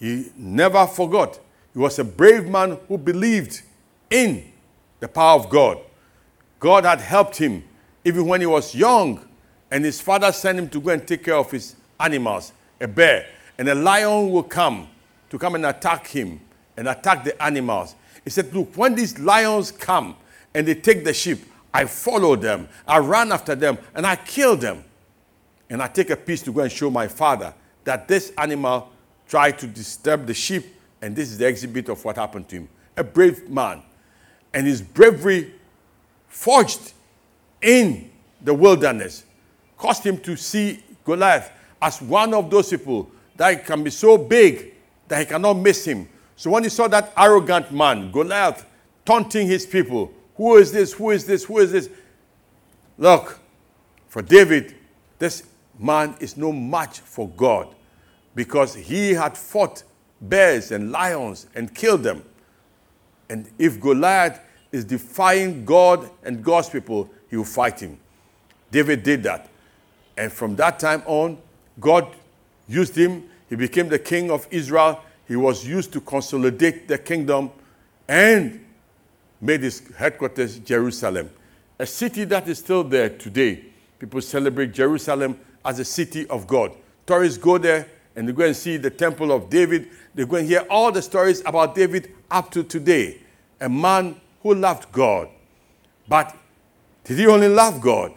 He 0.00 0.30
never 0.36 0.86
forgot. 0.86 1.38
He 1.76 1.80
was 1.80 1.98
a 1.98 2.04
brave 2.04 2.48
man 2.48 2.78
who 2.88 2.96
believed 2.96 3.60
in 4.08 4.50
the 4.98 5.08
power 5.08 5.38
of 5.38 5.50
God. 5.50 5.78
God 6.58 6.86
had 6.86 7.02
helped 7.02 7.36
him 7.36 7.64
even 8.02 8.24
when 8.24 8.40
he 8.40 8.46
was 8.46 8.74
young, 8.74 9.22
and 9.70 9.84
his 9.84 10.00
father 10.00 10.32
sent 10.32 10.58
him 10.58 10.70
to 10.70 10.80
go 10.80 10.88
and 10.88 11.06
take 11.06 11.24
care 11.24 11.34
of 11.36 11.50
his 11.50 11.76
animals, 12.00 12.54
a 12.80 12.88
bear. 12.88 13.26
And 13.58 13.68
a 13.68 13.74
lion 13.74 14.30
will 14.30 14.42
come 14.42 14.88
to 15.28 15.38
come 15.38 15.54
and 15.54 15.66
attack 15.66 16.06
him 16.06 16.40
and 16.78 16.88
attack 16.88 17.24
the 17.24 17.42
animals. 17.42 17.94
He 18.24 18.30
said, 18.30 18.54
Look, 18.54 18.74
when 18.74 18.94
these 18.94 19.18
lions 19.18 19.70
come 19.70 20.16
and 20.54 20.66
they 20.66 20.76
take 20.76 21.04
the 21.04 21.12
sheep, 21.12 21.40
I 21.74 21.84
follow 21.84 22.36
them, 22.36 22.70
I 22.88 23.00
run 23.00 23.32
after 23.32 23.54
them, 23.54 23.76
and 23.94 24.06
I 24.06 24.16
kill 24.16 24.56
them. 24.56 24.82
And 25.68 25.82
I 25.82 25.88
take 25.88 26.08
a 26.08 26.16
piece 26.16 26.40
to 26.44 26.52
go 26.52 26.62
and 26.62 26.72
show 26.72 26.88
my 26.88 27.06
father 27.06 27.52
that 27.84 28.08
this 28.08 28.32
animal 28.38 28.88
tried 29.28 29.58
to 29.58 29.66
disturb 29.66 30.24
the 30.24 30.32
sheep, 30.32 30.75
and 31.02 31.14
this 31.14 31.30
is 31.30 31.38
the 31.38 31.46
exhibit 31.46 31.88
of 31.88 32.04
what 32.04 32.16
happened 32.16 32.48
to 32.48 32.56
him. 32.56 32.68
A 32.96 33.04
brave 33.04 33.48
man. 33.48 33.82
And 34.54 34.66
his 34.66 34.80
bravery 34.80 35.52
forged 36.28 36.92
in 37.60 38.10
the 38.42 38.54
wilderness 38.54 39.24
caused 39.76 40.04
him 40.04 40.18
to 40.18 40.36
see 40.36 40.82
Goliath 41.04 41.50
as 41.80 42.00
one 42.00 42.32
of 42.34 42.50
those 42.50 42.70
people 42.70 43.10
that 43.36 43.66
can 43.66 43.84
be 43.84 43.90
so 43.90 44.16
big 44.16 44.72
that 45.08 45.20
he 45.20 45.26
cannot 45.26 45.54
miss 45.54 45.84
him. 45.84 46.08
So 46.36 46.50
when 46.50 46.62
he 46.62 46.68
saw 46.68 46.88
that 46.88 47.12
arrogant 47.16 47.72
man, 47.72 48.10
Goliath, 48.10 48.66
taunting 49.04 49.46
his 49.46 49.66
people, 49.66 50.12
who 50.36 50.56
is 50.56 50.72
this? 50.72 50.92
Who 50.92 51.10
is 51.10 51.26
this? 51.26 51.44
Who 51.44 51.58
is 51.58 51.72
this? 51.72 51.88
Look, 52.98 53.38
for 54.08 54.22
David, 54.22 54.74
this 55.18 55.44
man 55.78 56.16
is 56.20 56.36
no 56.36 56.52
match 56.52 57.00
for 57.00 57.28
God 57.28 57.74
because 58.34 58.74
he 58.74 59.12
had 59.14 59.36
fought 59.36 59.82
bears 60.20 60.72
and 60.72 60.90
lions 60.90 61.46
and 61.54 61.74
kill 61.74 61.98
them. 61.98 62.24
And 63.28 63.50
if 63.58 63.80
Goliath 63.80 64.40
is 64.72 64.84
defying 64.84 65.64
God 65.64 66.10
and 66.22 66.42
God's 66.42 66.68
people, 66.68 67.10
he 67.28 67.36
will 67.36 67.44
fight 67.44 67.80
him. 67.80 67.98
David 68.70 69.02
did 69.02 69.22
that. 69.24 69.48
And 70.16 70.32
from 70.32 70.56
that 70.56 70.78
time 70.78 71.02
on, 71.06 71.38
God 71.80 72.14
used 72.68 72.96
him. 72.96 73.28
He 73.48 73.56
became 73.56 73.88
the 73.88 73.98
king 73.98 74.30
of 74.30 74.46
Israel. 74.50 75.00
He 75.28 75.36
was 75.36 75.66
used 75.66 75.92
to 75.92 76.00
consolidate 76.00 76.88
the 76.88 76.98
kingdom 76.98 77.50
and 78.08 78.64
made 79.40 79.62
his 79.62 79.82
headquarters 79.96 80.58
Jerusalem, 80.60 81.30
a 81.78 81.86
city 81.86 82.24
that 82.24 82.48
is 82.48 82.58
still 82.58 82.84
there 82.84 83.10
today. 83.10 83.64
People 83.98 84.20
celebrate 84.20 84.72
Jerusalem 84.72 85.38
as 85.64 85.78
a 85.78 85.84
city 85.84 86.26
of 86.28 86.46
God. 86.46 86.72
Tourists 87.06 87.38
go 87.38 87.58
there 87.58 87.88
and 88.16 88.26
they 88.26 88.32
go 88.32 88.44
and 88.44 88.56
see 88.56 88.78
the 88.78 88.90
temple 88.90 89.30
of 89.30 89.50
David. 89.50 89.88
They 90.14 90.24
go 90.24 90.36
and 90.36 90.48
hear 90.48 90.66
all 90.70 90.90
the 90.90 91.02
stories 91.02 91.42
about 91.44 91.74
David 91.74 92.14
up 92.30 92.50
to 92.52 92.64
today. 92.64 93.18
A 93.60 93.68
man 93.68 94.18
who 94.42 94.54
loved 94.54 94.90
God. 94.90 95.28
But 96.08 96.34
did 97.04 97.18
he 97.18 97.26
only 97.26 97.48
love 97.48 97.80
God? 97.80 98.14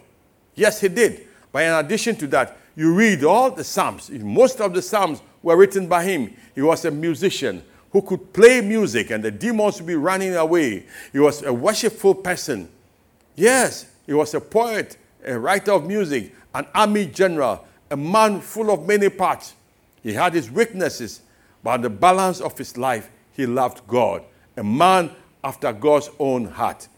Yes, 0.54 0.80
he 0.80 0.88
did. 0.88 1.26
But 1.52 1.64
in 1.64 1.72
addition 1.72 2.16
to 2.16 2.26
that, 2.28 2.56
you 2.74 2.94
read 2.94 3.24
all 3.24 3.50
the 3.50 3.62
Psalms. 3.62 4.10
Most 4.10 4.60
of 4.60 4.72
the 4.72 4.80
Psalms 4.80 5.22
were 5.42 5.56
written 5.56 5.86
by 5.86 6.04
him. 6.04 6.34
He 6.54 6.62
was 6.62 6.84
a 6.84 6.90
musician 6.90 7.62
who 7.92 8.00
could 8.00 8.32
play 8.32 8.60
music 8.60 9.10
and 9.10 9.22
the 9.22 9.30
demons 9.30 9.80
would 9.80 9.86
be 9.86 9.96
running 9.96 10.34
away. 10.34 10.86
He 11.12 11.18
was 11.18 11.42
a 11.42 11.52
worshipful 11.52 12.14
person. 12.16 12.68
Yes, 13.36 13.86
he 14.06 14.14
was 14.14 14.32
a 14.34 14.40
poet, 14.40 14.96
a 15.24 15.38
writer 15.38 15.72
of 15.72 15.86
music, 15.86 16.34
an 16.54 16.66
army 16.74 17.06
general, 17.06 17.66
a 17.90 17.96
man 17.96 18.40
full 18.40 18.70
of 18.70 18.86
many 18.86 19.08
parts. 19.08 19.54
He 20.02 20.14
had 20.14 20.34
his 20.34 20.50
weaknesses, 20.50 21.20
but 21.62 21.82
the 21.82 21.90
balance 21.90 22.40
of 22.40 22.56
his 22.56 22.76
life, 22.76 23.10
he 23.32 23.46
loved 23.46 23.86
God, 23.86 24.22
a 24.56 24.64
man 24.64 25.10
after 25.44 25.72
God's 25.72 26.10
own 26.18 26.46
heart. 26.46 26.88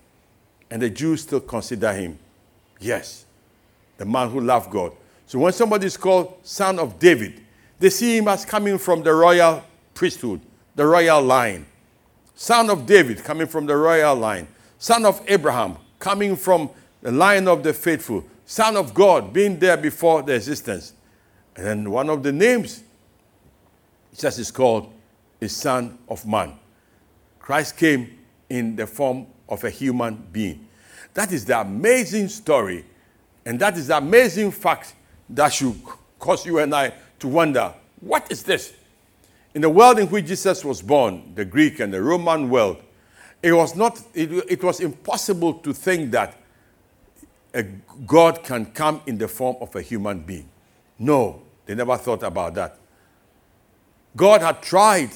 And 0.70 0.80
the 0.80 0.90
Jews 0.90 1.22
still 1.22 1.40
consider 1.40 1.92
him, 1.92 2.18
yes, 2.80 3.26
the 3.98 4.04
man 4.04 4.30
who 4.30 4.40
loved 4.40 4.70
God. 4.70 4.92
So 5.26 5.38
when 5.38 5.52
somebody 5.52 5.86
is 5.86 5.96
called 5.96 6.34
son 6.42 6.78
of 6.78 6.98
David, 6.98 7.40
they 7.78 7.90
see 7.90 8.18
him 8.18 8.28
as 8.28 8.44
coming 8.44 8.78
from 8.78 9.02
the 9.02 9.12
royal 9.12 9.64
priesthood 9.94 10.40
the 10.74 10.86
royal 10.86 11.22
line. 11.22 11.66
Son 12.34 12.70
of 12.70 12.86
David, 12.86 13.22
coming 13.22 13.46
from 13.46 13.66
the 13.66 13.76
royal 13.76 14.14
line. 14.14 14.48
Son 14.78 15.04
of 15.04 15.22
Abraham, 15.28 15.76
coming 15.98 16.34
from 16.34 16.70
the 17.02 17.12
line 17.12 17.46
of 17.46 17.62
the 17.62 17.72
faithful. 17.72 18.24
Son 18.46 18.76
of 18.76 18.94
God, 18.94 19.32
being 19.32 19.58
there 19.58 19.76
before 19.76 20.22
the 20.22 20.34
existence. 20.34 20.94
And 21.56 21.66
then 21.66 21.90
one 21.90 22.08
of 22.08 22.22
the 22.22 22.32
names, 22.32 22.82
just 24.16 24.38
is 24.38 24.50
called 24.50 24.92
a 25.40 25.48
Son 25.48 25.98
of 26.08 26.26
Man. 26.26 26.54
Christ 27.38 27.76
came 27.76 28.18
in 28.48 28.76
the 28.76 28.86
form 28.86 29.26
of 29.48 29.64
a 29.64 29.70
human 29.70 30.26
being. 30.32 30.68
That 31.14 31.32
is 31.32 31.44
the 31.44 31.60
amazing 31.60 32.28
story, 32.28 32.84
and 33.44 33.58
that 33.60 33.76
is 33.76 33.88
the 33.88 33.98
amazing 33.98 34.50
fact 34.52 34.94
that 35.30 35.52
should 35.52 35.80
cause 36.18 36.46
you 36.46 36.58
and 36.58 36.74
I 36.74 36.92
to 37.18 37.28
wonder 37.28 37.74
what 38.00 38.30
is 38.32 38.42
this? 38.42 38.74
In 39.54 39.62
the 39.62 39.68
world 39.68 39.98
in 39.98 40.08
which 40.08 40.26
Jesus 40.26 40.64
was 40.64 40.82
born, 40.82 41.34
the 41.34 41.44
Greek 41.44 41.80
and 41.80 41.92
the 41.92 42.02
Roman 42.02 42.48
world, 42.48 42.82
it 43.42 43.52
was 43.52 43.76
not 43.76 44.00
it, 44.14 44.30
it 44.48 44.62
was 44.62 44.80
impossible 44.80 45.54
to 45.54 45.72
think 45.72 46.10
that 46.12 46.38
a 47.54 47.62
God 48.06 48.42
can 48.42 48.66
come 48.66 49.02
in 49.06 49.18
the 49.18 49.28
form 49.28 49.56
of 49.60 49.74
a 49.76 49.82
human 49.82 50.20
being. 50.20 50.48
No, 50.98 51.42
they 51.66 51.74
never 51.74 51.96
thought 51.96 52.22
about 52.22 52.54
that. 52.54 52.78
God 54.16 54.42
had 54.42 54.62
tried 54.62 55.10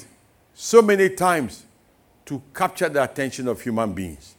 so 0.53 0.81
many 0.81 1.09
times 1.09 1.65
to 2.25 2.41
capture 2.53 2.89
the 2.89 3.03
attention 3.03 3.47
of 3.47 3.61
human 3.61 3.93
beings. 3.93 4.35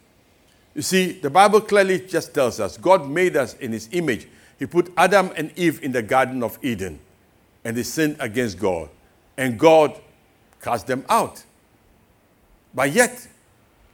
You 0.75 0.83
see, 0.83 1.13
the 1.13 1.31
Bible 1.31 1.61
clearly 1.61 2.01
just 2.01 2.35
tells 2.35 2.61
us 2.61 2.77
God 2.77 3.09
made 3.09 3.37
us 3.37 3.55
in 3.55 3.73
his 3.73 3.89
image. 3.93 4.29
He 4.59 4.67
put 4.67 4.93
Adam 4.97 5.31
and 5.37 5.53
Eve 5.57 5.83
in 5.83 5.93
the 5.93 6.03
Garden 6.03 6.43
of 6.43 6.59
Eden, 6.63 7.01
and 7.65 7.77
they 7.77 7.83
sinned 7.83 8.17
against 8.21 8.59
God 8.59 8.91
and 9.39 9.59
God 9.59 9.99
cast 10.61 10.87
them 10.87 11.05
out. 11.09 11.43
But 12.75 12.93
yet, 12.93 13.27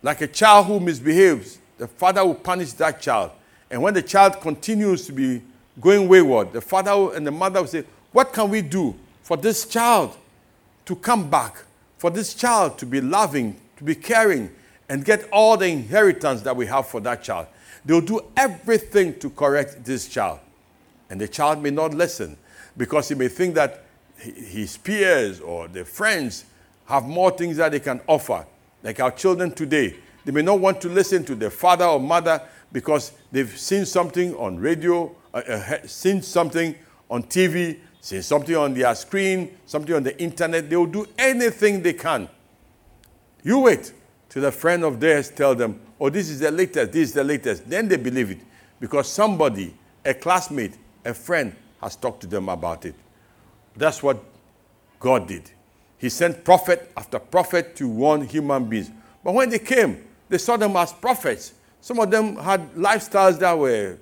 like 0.03 0.23
a 0.23 0.27
child 0.27 0.67
who 0.67 0.81
misbehaves, 0.81 1.59
the 1.79 1.87
father 1.87 2.25
will 2.25 2.35
punish 2.35 2.73
that 2.75 3.01
child. 3.01 3.31
And 3.71 3.83
when 3.83 3.95
the 3.95 4.03
child 4.03 4.41
continues 4.41 5.07
to 5.07 5.13
be 5.13 5.43
going 5.81 6.09
wayward, 6.09 6.53
the 6.53 6.61
father 6.61 7.15
and 7.15 7.27
the 7.27 7.31
mother 7.31 7.61
will 7.61 7.69
say, 7.69 7.85
What 8.13 8.33
can 8.33 8.49
we 8.51 8.63
do 8.63 8.95
for 9.23 9.37
this 9.37 9.67
child 9.67 10.17
to 10.87 10.97
come 10.97 11.31
back? 11.31 11.65
for 12.05 12.11
this 12.11 12.35
child 12.35 12.77
to 12.77 12.85
be 12.85 13.01
loving, 13.01 13.59
to 13.79 13.83
be 13.83 13.95
caring, 13.95 14.51
and 14.91 15.07
get 15.07 15.27
all 15.33 15.57
the 15.57 15.67
inheritance 15.67 16.43
that 16.43 16.55
we 16.55 16.67
have 16.67 16.87
for 16.87 17.01
that 17.01 17.23
child. 17.23 17.47
They'll 17.83 18.03
do 18.03 18.21
everything 18.37 19.19
to 19.21 19.31
correct 19.31 19.83
this 19.87 20.07
child. 20.07 20.41
And 21.09 21.19
the 21.19 21.27
child 21.27 21.63
may 21.63 21.71
not 21.71 21.95
listen 21.95 22.37
because 22.77 23.09
he 23.09 23.15
may 23.15 23.29
think 23.29 23.55
that 23.55 23.85
his 24.19 24.77
peers 24.77 25.41
or 25.41 25.67
the 25.67 25.87
friends 25.87 26.45
have 26.85 27.05
more 27.05 27.31
things 27.31 27.57
that 27.57 27.73
they 27.73 27.81
can 27.81 28.03
offer. 28.07 28.45
Like 28.83 29.01
our 29.01 29.11
children 29.11 29.53
today, 29.53 29.97
they 30.27 30.33
may 30.33 30.43
not 30.43 30.61
want 30.61 30.83
to 30.83 30.91
listen 30.91 31.25
to 31.25 31.35
their 31.35 31.49
father 31.49 31.87
or 31.87 31.99
mother 31.99 32.43
because 32.71 33.13
they've 33.33 33.59
seen 33.59 33.87
something 33.87 34.35
on 34.35 34.59
radio, 34.59 35.11
uh, 35.33 35.39
uh, 35.39 35.87
seen 35.87 36.21
something 36.21 36.75
on 37.09 37.23
TV, 37.23 37.79
seen 38.05 38.21
something 38.21 38.55
on 38.55 38.75
their 38.75 38.95
screen, 38.95 39.57
something 39.65 39.95
on 39.95 40.03
the 40.03 40.23
internet. 40.23 40.69
They 40.69 40.77
will 40.77 40.85
do 40.85 41.07
anything 41.17 41.83
they 41.83 41.95
can. 41.95 42.29
You 43.43 43.61
wait 43.61 43.95
till 44.29 44.45
a 44.45 44.53
friend 44.53 44.85
of 44.85 45.01
theirs 45.01 45.31
tell 45.31 45.55
them, 45.55 45.81
oh, 45.99 46.11
this 46.11 46.29
is 46.29 46.41
the 46.41 46.51
latest, 46.51 46.93
this 46.93 47.09
is 47.09 47.13
the 47.15 47.25
latest. 47.25 47.67
Then 47.67 47.89
they 47.89 47.97
believe 47.97 48.31
it 48.31 48.41
because 48.79 49.09
somebody, 49.09 49.75
a 50.05 50.13
classmate, 50.13 50.77
a 51.03 51.15
friend 51.15 51.57
has 51.81 51.97
talked 51.97 52.21
to 52.21 52.27
them 52.27 52.51
about 52.51 52.85
it. 52.85 52.95
That's 53.75 54.03
what 54.03 54.23
God 55.01 55.27
did. 55.27 55.51
He 55.97 56.11
sent 56.11 56.45
prophet 56.45 56.93
after 56.99 57.19
prophet 57.19 57.75
to 57.77 57.89
warn 57.89 58.27
human 58.27 58.67
beings. 58.67 58.91
But 59.25 59.33
when 59.33 59.49
they 59.49 59.61
came, 59.61 60.05
they 60.29 60.37
saw 60.37 60.59
them 60.59 60.77
as 60.77 60.93
prophets. 60.93 61.55
Some 61.81 61.99
of 62.01 62.11
them 62.11 62.37
had 62.37 62.71
lifestyles 62.75 63.39
that 63.39 63.59
were 63.59 63.97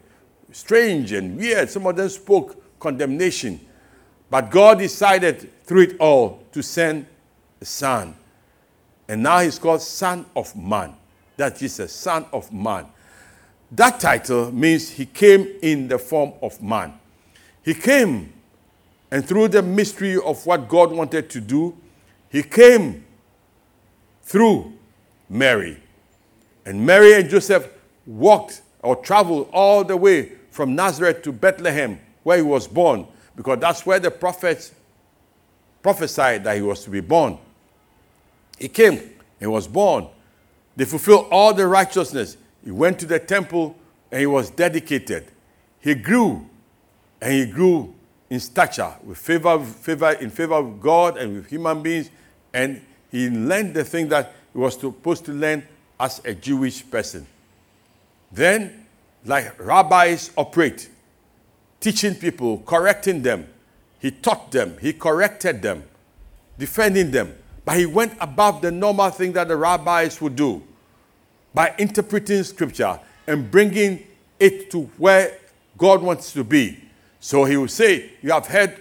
strange 0.51 1.13
and 1.13 1.39
weird. 1.39 1.71
Some 1.71 1.87
of 1.87 1.95
them 1.95 2.09
spoke 2.09 2.81
condemnation. 2.81 3.61
But 4.33 4.51
God 4.51 4.79
decided 4.79 5.53
through 5.65 5.83
it 5.83 5.97
all 6.01 6.43
to 6.53 6.63
send 6.63 7.05
a 7.61 7.65
son 7.65 8.17
and 9.13 9.23
now 9.23 9.41
he's 9.41 9.59
called 9.59 9.83
Son 9.83 10.25
of 10.35 10.57
Man. 10.57 10.95
That 11.37 11.61
is 11.61 11.79
a 11.81 11.87
Son 11.87 12.25
of 12.33 12.51
Man. 12.51 12.87
That 13.71 14.01
title 14.01 14.51
means 14.51 14.89
he 14.89 15.05
came 15.05 15.47
in 15.61 15.89
the 15.89 15.99
form 15.99 16.33
of 16.41 16.63
man. 16.63 16.95
He 17.63 17.75
came, 17.75 18.33
and 19.11 19.23
through 19.23 19.49
the 19.49 19.61
mystery 19.61 20.17
of 20.17 20.47
what 20.47 20.67
God 20.67 20.93
wanted 20.93 21.29
to 21.29 21.41
do, 21.43 21.77
he 22.31 22.43
came 22.43 23.05
through 24.23 24.73
Mary. 25.29 25.79
And 26.65 26.87
Mary 26.87 27.13
and 27.13 27.29
Joseph 27.29 27.69
walked 28.07 28.63
or 28.81 28.97
traveled 28.97 29.51
all 29.53 29.85
the 29.85 29.97
way 29.97 30.33
from 30.51 30.75
Nazareth 30.75 31.21
to 31.25 31.33
Bethlehem, 31.33 31.99
where 32.23 32.39
he 32.39 32.43
was 32.43 32.67
born, 32.67 33.07
because 33.37 33.59
that's 33.61 33.85
where 33.87 33.99
the 33.99 34.11
prophets 34.11 34.73
prophesied 35.83 36.45
that 36.45 36.57
he 36.57 36.63
was 36.63 36.85
to 36.85 36.91
be 36.91 37.01
born. 37.01 37.39
He 38.59 38.69
came, 38.69 39.01
he 39.41 39.47
was 39.47 39.67
born. 39.67 40.09
They 40.77 40.85
fulfilled 40.85 41.29
all 41.31 41.53
the 41.53 41.67
righteousness. 41.67 42.37
He 42.65 42.71
went 42.71 42.99
to 43.01 43.07
the 43.07 43.19
temple 43.19 43.77
and 44.11 44.21
he 44.21 44.27
was 44.27 44.51
dedicated. 44.51 45.27
He 45.81 45.95
grew 45.95 46.49
and 47.21 47.33
he 47.33 47.47
grew 47.47 47.95
in 48.31 48.41
stature 48.41 48.95
with 49.05 49.19
favor, 49.19 49.63
favor 49.65 50.13
in 50.13 50.31
favor 50.31 50.55
of 50.55 50.81
God 50.81 51.19
and 51.19 51.35
with 51.35 51.47
human 51.49 51.83
beings. 51.83 52.11
And 52.55 52.81
he 53.11 53.29
learned 53.29 53.75
the 53.75 53.85
thing 53.85 54.09
that 54.09 54.33
he 54.53 54.59
was 54.59 54.79
supposed 54.79 55.25
to 55.27 55.33
learn 55.33 55.67
as 55.99 56.21
a 56.25 56.35
Jewish 56.35 56.89
person. 56.89 57.27
Then, 58.31 58.87
like 59.25 59.61
rabbis 59.61 60.31
operate, 60.37 60.89
teaching 61.83 62.15
people, 62.15 62.59
correcting 62.65 63.23
them, 63.23 63.47
he 63.99 64.11
taught 64.11 64.51
them, 64.51 64.77
he 64.81 64.93
corrected 64.93 65.61
them, 65.61 65.85
defending 66.59 67.11
them. 67.11 67.35
But 67.65 67.77
he 67.77 67.87
went 67.87 68.15
above 68.21 68.63
the 68.63 68.71
normal 68.73 69.11
thing 69.11 69.33
that 69.35 69.49
the 69.49 69.57
rabbis 69.57 70.21
would 70.21 70.35
do 70.35 70.63
by 71.55 71.75
interpreting 71.79 72.43
scripture 72.45 72.99
and 73.27 73.51
bringing 73.51 74.07
it 74.41 74.71
to 74.71 74.83
where 74.97 75.39
God 75.77 76.03
wants 76.03 76.33
to 76.33 76.43
be. 76.43 76.79
So 77.21 77.45
he 77.45 77.57
will 77.57 77.69
say, 77.69 78.13
You 78.23 78.33
have 78.33 78.47
heard 78.47 78.77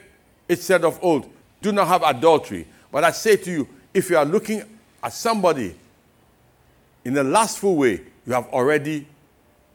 it 0.48 0.60
said 0.60 0.84
of 0.84 1.00
old, 1.02 1.30
do 1.62 1.72
not 1.72 1.88
have 1.88 2.04
adultery. 2.04 2.68
But 2.92 3.04
I 3.04 3.12
say 3.12 3.36
to 3.38 3.52
you, 3.52 3.68
if 3.94 4.10
you 4.10 4.18
are 4.18 4.26
looking 4.26 4.64
at 5.04 5.14
somebody 5.14 5.76
in 7.06 7.18
a 7.18 7.24
lustful 7.24 7.76
way, 7.76 8.02
you 8.26 8.34
have 8.34 8.48
already 8.48 9.08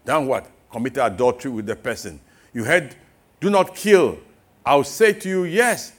done 0.04 0.26
what? 0.26 0.50
Committed 0.70 0.98
adultery 0.98 1.50
with 1.50 1.66
the 1.66 1.76
person. 1.76 2.20
You 2.52 2.64
heard, 2.64 2.94
do 3.40 3.50
not 3.50 3.74
kill. 3.74 4.18
I'll 4.64 4.84
say 4.84 5.12
to 5.12 5.28
you, 5.28 5.44
yes, 5.44 5.92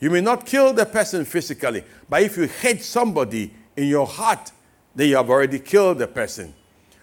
you 0.00 0.10
may 0.10 0.20
not 0.20 0.46
kill 0.46 0.72
the 0.72 0.86
person 0.86 1.24
physically, 1.24 1.84
but 2.08 2.22
if 2.22 2.36
you 2.36 2.46
hate 2.46 2.82
somebody 2.82 3.52
in 3.76 3.88
your 3.88 4.06
heart, 4.06 4.52
then 4.94 5.08
you 5.08 5.16
have 5.16 5.30
already 5.30 5.58
killed 5.58 5.98
the 5.98 6.06
person. 6.06 6.54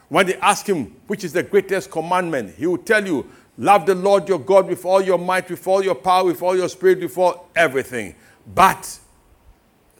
When 0.08 0.28
they 0.28 0.36
ask 0.36 0.68
him, 0.68 0.96
which 1.08 1.24
is 1.24 1.34
the 1.34 1.44
greatest 1.44 1.92
commandment, 1.92 2.56
he 2.56 2.68
will 2.68 2.78
tell 2.78 3.06
you, 3.06 3.30
Love 3.58 3.86
the 3.86 3.96
Lord 3.96 4.28
your 4.28 4.40
God 4.40 4.68
with 4.68 4.84
all 4.84 5.02
your 5.02 5.18
might, 5.18 5.50
with 5.50 5.66
all 5.66 5.84
your 5.84 5.96
power, 5.96 6.26
with 6.26 6.42
all 6.42 6.56
your 6.56 6.68
spirit, 6.68 7.00
with 7.00 7.18
all 7.18 7.48
everything. 7.56 8.16
But 8.54 9.00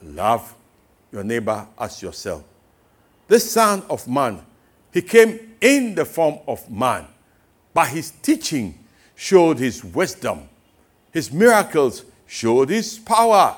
love 0.02 0.54
your 1.10 1.24
neighbor 1.24 1.66
as 1.78 2.02
yourself. 2.02 2.44
This 3.28 3.50
Son 3.50 3.82
of 3.88 4.06
Man, 4.06 4.44
he 4.92 5.00
came 5.00 5.56
in 5.60 5.94
the 5.94 6.04
form 6.04 6.38
of 6.46 6.70
man, 6.70 7.06
but 7.72 7.88
his 7.88 8.10
teaching 8.10 8.78
showed 9.16 9.58
his 9.58 9.82
wisdom. 9.82 10.48
His 11.10 11.32
miracles 11.32 12.04
showed 12.26 12.68
his 12.68 12.98
power. 12.98 13.56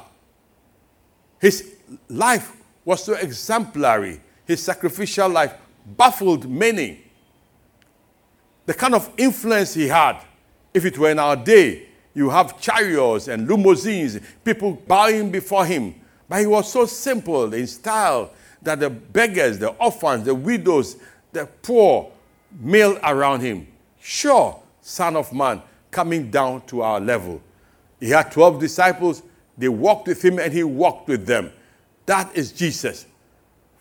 His 1.41 1.75
life 2.09 2.57
was 2.85 3.05
so 3.05 3.15
exemplary. 3.15 4.21
His 4.47 4.63
sacrificial 4.63 5.29
life 5.29 5.55
baffled 5.85 6.49
many. 6.49 7.05
The 8.65 8.75
kind 8.75 8.95
of 8.95 9.11
influence 9.19 9.75
he 9.75 9.89
had, 9.89 10.21
if 10.73 10.85
it 10.85 10.97
were 10.97 11.11
in 11.11 11.19
our 11.19 11.37
day, 11.37 11.89
you 12.15 12.31
have 12.31 12.61
chariots 12.61 13.29
and 13.29 13.49
limousines, 13.49 14.19
people 14.45 14.73
bowing 14.87 15.31
before 15.31 15.67
him. 15.67 15.95
But 16.29 16.41
he 16.41 16.47
was 16.47 16.71
so 16.71 16.87
simple 16.87 17.53
in 17.53 17.67
style 17.67 18.31
that 18.63 18.81
the 18.81 18.91
beggars, 18.91 19.59
the 19.59 19.71
orphans, 19.71 20.25
the 20.25 20.35
widows, 20.35 20.97
the 21.33 21.47
poor 21.63 22.11
milled 22.61 22.99
around 23.03 23.41
him. 23.41 23.67
Sure, 24.01 24.61
Son 24.89 25.17
of 25.17 25.35
Man 25.35 25.61
coming 25.91 26.31
down 26.31 26.63
to 26.63 26.81
our 26.81 26.99
level. 26.99 27.43
He 28.01 28.09
had 28.09 28.33
12 28.33 28.59
disciples. 28.59 29.23
They 29.59 29.69
walked 29.69 30.09
with 30.09 30.25
him 30.25 30.39
and 30.39 30.51
he 30.51 30.65
walked 30.65 31.09
with 31.09 31.27
them. 31.27 31.53
That 32.07 32.35
is 32.35 32.53
Jesus. 32.53 33.05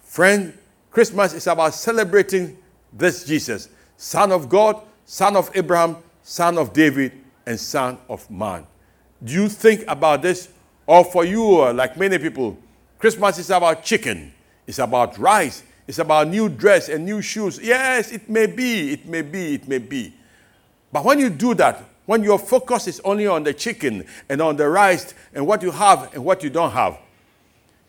Friend, 0.04 0.56
Christmas 0.91 1.34
is 1.34 1.48
about 1.48 1.74
celebrating 1.74 2.58
this 2.91 3.24
Jesus, 3.24 3.70
Son 3.96 4.34
of 4.34 4.50
God, 4.50 4.82
Son 5.06 5.38
of 5.38 5.50
Abraham, 5.56 5.96
Son 6.24 6.58
of 6.58 6.74
David, 6.74 7.13
and 7.46 7.58
Son 7.58 7.98
of 8.10 8.30
Man. 8.30 8.67
Do 9.24 9.32
you 9.32 9.48
think 9.48 9.86
about 9.88 10.22
this? 10.22 10.50
Or 10.86 11.06
for 11.06 11.24
you, 11.24 11.72
like 11.72 11.96
many 11.96 12.17
people, 12.17 12.58
Christmas 13.00 13.38
is 13.38 13.50
about 13.50 13.84
chicken, 13.84 14.34
it's 14.65 14.80
about 14.80 15.17
rice, 15.17 15.63
it's 15.88 16.00
about 16.00 16.28
new 16.28 16.50
dress 16.50 16.89
and 16.89 17.06
new 17.06 17.22
shoes. 17.22 17.60
Yes, 17.62 18.12
it 18.12 18.30
may 18.30 18.48
be, 18.48 18.91
it 18.91 19.06
may 19.06 19.22
be, 19.22 19.54
it 19.56 19.67
may 19.70 19.78
be. 19.78 20.13
But 20.91 21.04
when 21.04 21.19
you 21.19 21.30
do 21.30 21.54
that, 21.56 21.84
when 22.06 22.23
your 22.23 22.39
focus 22.39 22.88
is 22.88 23.02
only 23.04 23.28
on 23.28 23.43
the 23.43 23.54
chicken 23.54 24.06
and 24.30 24.41
on 24.41 24.56
the 24.56 24.67
rice 24.67 25.13
and 25.34 25.45
what 25.45 25.62
you 25.62 25.71
have 25.71 26.13
and 26.13 26.23
what 26.23 26.41
you 26.41 26.50
don't 26.50 26.71
have, 26.71 26.97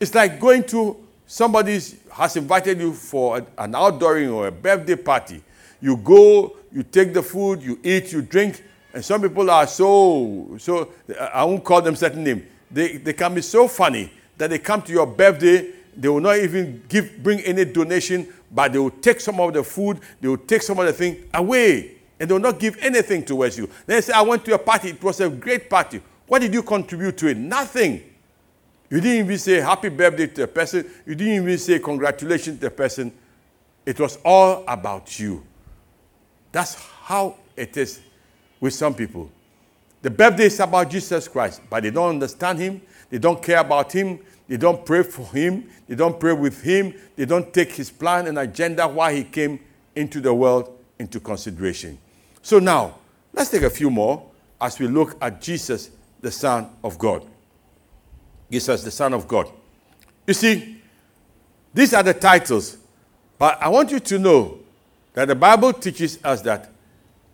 it's 0.01 0.15
like 0.15 0.41
going 0.41 0.65
to 0.65 0.97
somebody 1.27 1.81
has 2.13 2.37
invited 2.37 2.81
you 2.81 2.93
for 2.93 3.39
an 3.39 3.73
outdooring 3.73 4.33
or 4.33 4.49
a 4.49 4.53
birthday 4.53 4.97
party. 4.97 5.43
You 5.81 5.97
go, 5.97 6.57
you 6.73 6.83
take 6.83 7.15
the 7.15 7.23
food, 7.23 7.63
you 7.63 7.79
eat, 7.85 8.13
you 8.13 8.23
drink, 8.23 8.63
and 8.93 9.05
some 9.05 9.23
people 9.23 9.49
are 9.51 9.67
so 9.67 10.57
so 10.59 10.89
I 11.33 11.45
won't 11.45 11.63
call 11.63 11.81
them 11.81 11.95
certain 11.95 12.25
name. 12.25 12.47
They 12.71 12.97
they 12.97 13.13
can 13.13 13.35
be 13.35 13.43
so 13.43 13.69
funny 13.69 14.13
that 14.37 14.51
they 14.51 14.59
come 14.59 14.83
to 14.83 14.93
your 14.93 15.07
birthday, 15.07 15.71
they 15.97 16.09
will 16.09 16.21
not 16.21 16.39
even 16.39 16.83
give 16.89 17.23
bring 17.23 17.41
any 17.41 17.65
donation, 17.65 18.27
but 18.51 18.73
they 18.73 18.79
will 18.81 18.91
take 18.91 19.21
some 19.21 19.39
of 19.39 19.53
the 19.53 19.63
food, 19.63 20.01
they 20.21 20.27
will 20.27 20.39
take 20.39 20.63
some 20.63 20.79
of 20.81 20.87
the 20.87 20.93
thing 20.93 21.23
away 21.33 21.98
and 22.21 22.29
they 22.29 22.33
will 22.33 22.41
not 22.41 22.59
give 22.59 22.77
anything 22.81 23.25
towards 23.25 23.57
you. 23.57 23.69
They 23.87 24.01
say, 24.01 24.13
I 24.13 24.23
went 24.23 24.45
to 24.47 24.55
a 24.55 24.59
party, 24.59 24.91
it 24.91 25.03
was 25.03 25.21
a 25.21 25.29
great 25.29 25.71
party. 25.71 26.01
What 26.27 26.41
did 26.41 26.53
you 26.53 26.63
contribute 26.63 27.17
to 27.19 27.29
it? 27.29 27.37
Nothing. 27.37 28.03
You 28.91 29.01
didn't 29.01 29.25
even 29.27 29.39
say 29.39 29.61
happy 29.61 29.89
birthday 29.89 30.27
to 30.27 30.41
the 30.43 30.49
person, 30.49 30.91
you 31.07 31.15
didn't 31.15 31.35
even 31.35 31.59
say 31.59 31.79
congratulations 31.79 32.59
to 32.59 32.67
the 32.67 32.71
person. 32.71 33.13
It 33.85 33.99
was 34.01 34.19
all 34.25 34.65
about 34.67 35.19
you. 35.19 35.45
That's 36.53 36.75
how 36.75 37.37
it 37.57 37.77
is 37.77 38.01
with 38.61 38.75
some 38.75 38.95
people. 38.95 39.31
The 40.03 40.11
birthday 40.11 40.47
is 40.47 40.61
about 40.61 40.91
Jesus 40.91 41.29
Christ, 41.29 41.61
but 41.69 41.83
they 41.83 41.91
don't 41.91 42.11
understand 42.11 42.59
Him, 42.59 42.81
they 43.11 43.19
don't 43.19 43.43
care 43.43 43.59
about 43.59 43.93
Him, 43.93 44.21
they 44.47 44.57
don't 44.57 44.85
pray 44.85 45.03
for 45.03 45.27
Him, 45.27 45.69
they 45.87 45.95
don't 45.95 46.19
pray 46.19 46.33
with 46.33 46.63
Him, 46.63 46.95
they 47.17 47.25
don't 47.25 47.53
take 47.53 47.73
His 47.73 47.91
plan 47.91 48.27
and 48.27 48.39
agenda 48.39 48.87
why 48.87 49.15
He 49.15 49.25
came 49.25 49.61
into 49.95 50.21
the 50.21 50.33
world 50.33 50.73
into 50.99 51.21
consideration. 51.21 51.99
So 52.43 52.59
now, 52.59 52.97
let's 53.33 53.51
take 53.51 53.63
a 53.63 53.71
few 53.71 53.91
more 53.91 54.25
as 54.61 54.79
we 54.79 54.87
look 54.87 55.17
at 55.21 55.41
Jesus, 55.41 55.91
the 56.21 56.31
Son 56.31 56.69
of 56.83 56.99
God. 56.99 57.25
Jesus, 58.51 58.83
the 58.83 58.91
Son 58.91 59.13
of 59.13 59.29
God. 59.29 59.51
You 60.27 60.35
see, 60.35 60.81
these 61.73 61.95
are 61.95 62.03
the 62.03 62.15
titles. 62.15 62.79
But 63.39 63.63
I 63.63 63.69
want 63.69 63.91
you 63.91 64.01
to 64.01 64.19
know 64.19 64.59
that 65.15 65.29
the 65.29 65.35
Bible 65.35 65.73
teaches 65.73 66.19
us 66.25 66.43
that 66.43 66.71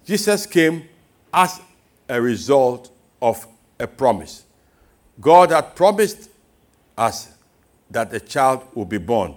Jesus 0.05 0.47
came 0.47 0.89
as 1.33 1.61
a 2.09 2.21
result 2.21 2.91
of 3.23 3.47
a 3.79 3.87
promise. 3.87 4.45
God 5.21 5.51
had 5.51 5.75
promised 5.75 6.31
us 6.97 7.33
that 7.91 8.13
a 8.13 8.21
child 8.21 8.65
would 8.75 8.89
be 8.89 8.99
born. 8.99 9.35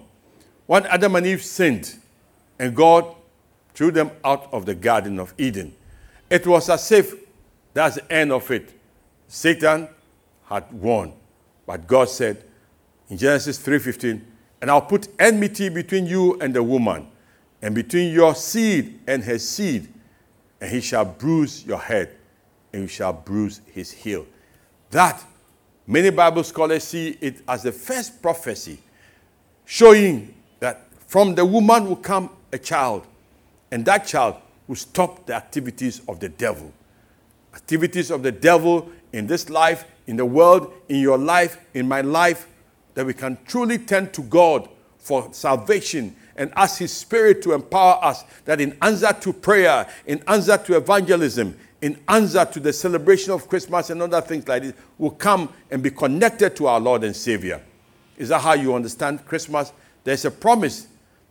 When 0.66 0.86
Adam 0.88 1.16
and 1.16 1.26
Eve 1.26 1.44
sinned 1.44 1.96
and 2.60 2.76
God 2.76 3.16
threw 3.78 3.92
them 3.92 4.10
out 4.24 4.52
of 4.52 4.66
the 4.66 4.74
Garden 4.74 5.20
of 5.20 5.36
Eden, 5.38 5.72
it 6.32 6.48
was 6.48 6.68
as 6.68 6.92
if 6.92 7.14
that's 7.76 7.98
the 7.98 8.12
end 8.12 8.32
of 8.32 8.50
it. 8.50 8.74
Satan 9.28 9.88
had 10.46 10.72
won. 10.74 11.14
But 11.68 11.86
God 11.86 12.10
said 12.10 12.44
in 13.08 13.20
Genesis 13.20 13.60
3:15, 13.60 14.26
and 14.62 14.72
I'll 14.72 14.82
put 14.82 15.08
enmity 15.20 15.70
between 15.70 16.08
you 16.08 16.40
and 16.42 16.56
the 16.56 16.64
woman, 16.64 17.06
and 17.62 17.76
between 17.76 18.12
your 18.12 18.34
seed 18.34 19.00
and 19.06 19.24
her 19.26 19.38
seed, 19.38 19.94
and 20.60 20.72
he 20.72 20.82
shall 20.82 21.06
bruise 21.06 21.64
your 21.64 21.78
head, 21.78 22.16
and 22.74 22.82
you 22.82 22.88
shall 22.88 23.14
bruise 23.14 23.62
his 23.72 23.92
heel. 23.92 24.26
That 24.90 25.24
many 25.86 26.10
Bible 26.10 26.44
scholars 26.44 26.84
see 26.84 27.16
it 27.22 27.44
as 27.48 27.62
the 27.62 27.72
first 27.72 28.24
prophecy 28.24 28.80
showing 29.66 30.34
that 30.62 30.88
from 31.06 31.36
the 31.36 31.46
woman 31.46 31.88
will 31.88 31.96
come 31.96 32.32
a 32.52 32.58
child, 32.58 33.06
and 33.72 33.86
that 33.86 34.06
child 34.08 34.36
will 34.68 34.76
stop 34.76 35.26
the 35.26 35.36
activities 35.36 36.02
of 36.08 36.20
the 36.20 36.30
devil. 36.30 36.72
Activities 37.54 38.12
of 38.12 38.24
the 38.24 38.32
devil 38.32 38.90
in 39.14 39.28
this 39.28 39.50
life, 39.50 39.86
in 40.06 40.18
the 40.18 40.26
world, 40.26 40.74
in 40.90 41.00
your 41.00 41.18
life, 41.18 41.58
in 41.74 41.88
my 41.88 42.02
life, 42.02 42.48
that 42.94 43.06
we 43.06 43.14
can 43.14 43.38
truly 43.46 43.78
turn 43.78 44.12
to 44.12 44.22
God 44.22 44.70
for 44.98 45.30
salvation 45.32 46.16
and 46.36 46.52
ask 46.56 46.80
His 46.80 46.92
Spirit 46.92 47.42
to 47.44 47.54
empower 47.54 48.04
us 48.04 48.24
that 48.46 48.62
in 48.62 48.78
answer 48.82 49.14
to 49.22 49.34
prayer, 49.34 49.88
in 50.06 50.22
answer 50.28 50.58
to 50.58 50.78
evangelism, 50.78 51.58
in 51.82 52.00
answer 52.08 52.46
to 52.46 52.60
the 52.60 52.74
celebration 52.74 53.32
of 53.32 53.48
Christmas 53.48 53.90
and 53.90 54.02
other 54.02 54.22
things 54.22 54.48
like 54.48 54.64
this, 54.64 54.74
will 54.98 55.12
come 55.12 55.52
and 55.72 55.82
be 55.82 55.92
connected 55.92 56.56
to 56.56 56.68
our 56.68 56.80
Lord 56.80 57.04
and 57.04 57.16
Savior. 57.16 57.62
Is 58.18 58.30
that 58.30 58.42
how 58.42 58.54
you 58.54 58.74
understand 58.74 59.26
Christmas? 59.26 59.72
There's 60.04 60.26
a 60.26 60.32
promise. 60.32 60.88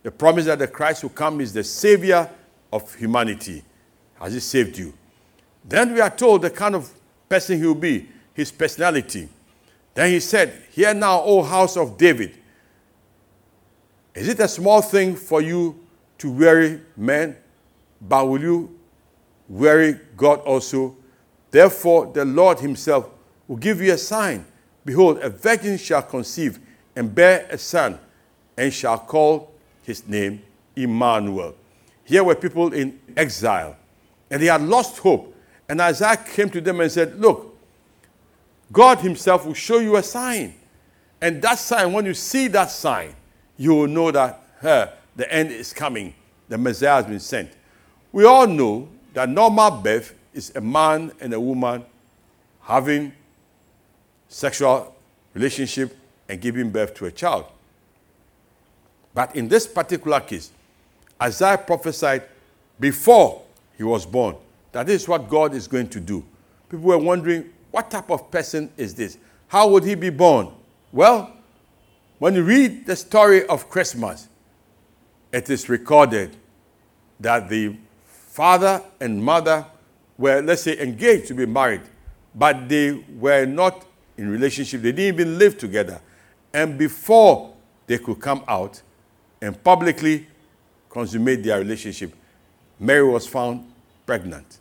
The 0.06 0.12
promise 0.12 0.44
that 0.44 0.60
the 0.60 0.68
Christ 0.68 1.02
will 1.02 1.10
come 1.10 1.40
is 1.40 1.52
the 1.52 1.64
Savior 1.64 2.30
of 2.72 2.94
humanity. 2.94 3.64
Has 4.20 4.34
He 4.34 4.38
saved 4.38 4.78
you? 4.78 4.94
Then 5.64 5.94
we 5.94 6.00
are 6.00 6.14
told 6.14 6.42
the 6.42 6.50
kind 6.50 6.76
of 6.76 6.88
person 7.28 7.58
he 7.58 7.66
will 7.66 7.74
be, 7.74 8.08
his 8.32 8.52
personality. 8.52 9.28
Then 9.94 10.10
he 10.10 10.20
said, 10.20 10.62
Hear 10.70 10.94
now, 10.94 11.22
O 11.22 11.42
house 11.42 11.76
of 11.76 11.98
David. 11.98 12.36
Is 14.14 14.28
it 14.28 14.38
a 14.38 14.46
small 14.46 14.80
thing 14.80 15.16
for 15.16 15.42
you 15.42 15.84
to 16.18 16.30
weary 16.30 16.82
men, 16.96 17.36
but 18.00 18.28
will 18.28 18.40
you 18.40 18.78
weary 19.48 19.98
God 20.16 20.38
also? 20.42 20.96
Therefore, 21.50 22.12
the 22.14 22.24
Lord 22.24 22.60
himself 22.60 23.10
will 23.48 23.56
give 23.56 23.82
you 23.82 23.92
a 23.92 23.98
sign. 23.98 24.46
Behold, 24.84 25.18
a 25.18 25.30
virgin 25.30 25.76
shall 25.76 26.02
conceive 26.02 26.60
and 26.94 27.12
bear 27.12 27.48
a 27.50 27.58
son, 27.58 27.98
and 28.56 28.72
shall 28.72 29.00
call 29.00 29.55
his 29.86 30.06
name 30.08 30.42
Emmanuel. 30.74 31.54
Here 32.02 32.24
were 32.24 32.34
people 32.34 32.74
in 32.74 32.98
exile, 33.16 33.76
and 34.28 34.42
they 34.42 34.46
had 34.46 34.62
lost 34.62 34.98
hope. 34.98 35.32
And 35.68 35.80
Isaiah 35.80 36.16
came 36.16 36.50
to 36.50 36.60
them 36.60 36.80
and 36.80 36.90
said, 36.90 37.20
Look, 37.20 37.56
God 38.72 38.98
Himself 38.98 39.46
will 39.46 39.54
show 39.54 39.78
you 39.78 39.96
a 39.96 40.02
sign. 40.02 40.54
And 41.20 41.40
that 41.42 41.58
sign, 41.58 41.92
when 41.92 42.04
you 42.04 42.14
see 42.14 42.48
that 42.48 42.70
sign, 42.70 43.14
you 43.56 43.74
will 43.74 43.86
know 43.86 44.10
that 44.10 44.42
the 44.60 45.32
end 45.32 45.52
is 45.52 45.72
coming. 45.72 46.14
The 46.48 46.58
Messiah 46.58 46.96
has 46.96 47.06
been 47.06 47.20
sent. 47.20 47.52
We 48.10 48.24
all 48.24 48.46
know 48.46 48.88
that 49.14 49.28
normal 49.28 49.70
birth 49.70 50.14
is 50.34 50.52
a 50.56 50.60
man 50.60 51.12
and 51.20 51.32
a 51.32 51.40
woman 51.40 51.84
having 52.60 53.12
sexual 54.28 54.94
relationship 55.32 55.96
and 56.28 56.40
giving 56.40 56.70
birth 56.70 56.94
to 56.94 57.06
a 57.06 57.12
child. 57.12 57.46
But 59.16 59.34
in 59.34 59.48
this 59.48 59.66
particular 59.66 60.20
case, 60.20 60.50
Isaiah 61.20 61.56
prophesied 61.56 62.24
before 62.78 63.42
he 63.78 63.82
was 63.82 64.04
born 64.04 64.36
that 64.72 64.90
is 64.90 65.08
what 65.08 65.26
God 65.30 65.54
is 65.54 65.66
going 65.66 65.88
to 65.88 66.00
do. 66.00 66.22
People 66.68 66.84
were 66.84 66.98
wondering, 66.98 67.50
what 67.70 67.90
type 67.90 68.10
of 68.10 68.30
person 68.30 68.70
is 68.76 68.94
this? 68.94 69.16
How 69.48 69.70
would 69.70 69.84
he 69.84 69.94
be 69.94 70.10
born? 70.10 70.52
Well, 70.92 71.32
when 72.18 72.34
you 72.34 72.42
read 72.42 72.84
the 72.84 72.94
story 72.94 73.46
of 73.46 73.70
Christmas, 73.70 74.28
it 75.32 75.48
is 75.48 75.70
recorded 75.70 76.36
that 77.20 77.48
the 77.48 77.74
father 78.04 78.82
and 79.00 79.24
mother 79.24 79.64
were, 80.18 80.42
let's 80.42 80.60
say, 80.60 80.78
engaged 80.78 81.28
to 81.28 81.34
be 81.34 81.46
married, 81.46 81.80
but 82.34 82.68
they 82.68 83.02
were 83.18 83.46
not 83.46 83.86
in 84.18 84.28
relationship. 84.28 84.82
They 84.82 84.92
didn't 84.92 85.20
even 85.20 85.38
live 85.38 85.56
together. 85.56 86.02
And 86.52 86.76
before 86.76 87.54
they 87.86 87.96
could 87.96 88.20
come 88.20 88.44
out 88.46 88.82
and 89.46 89.62
publicly 89.62 90.26
consummate 90.90 91.42
their 91.42 91.58
relationship, 91.58 92.12
Mary 92.78 93.08
was 93.08 93.26
found 93.26 93.70
pregnant. 94.04 94.58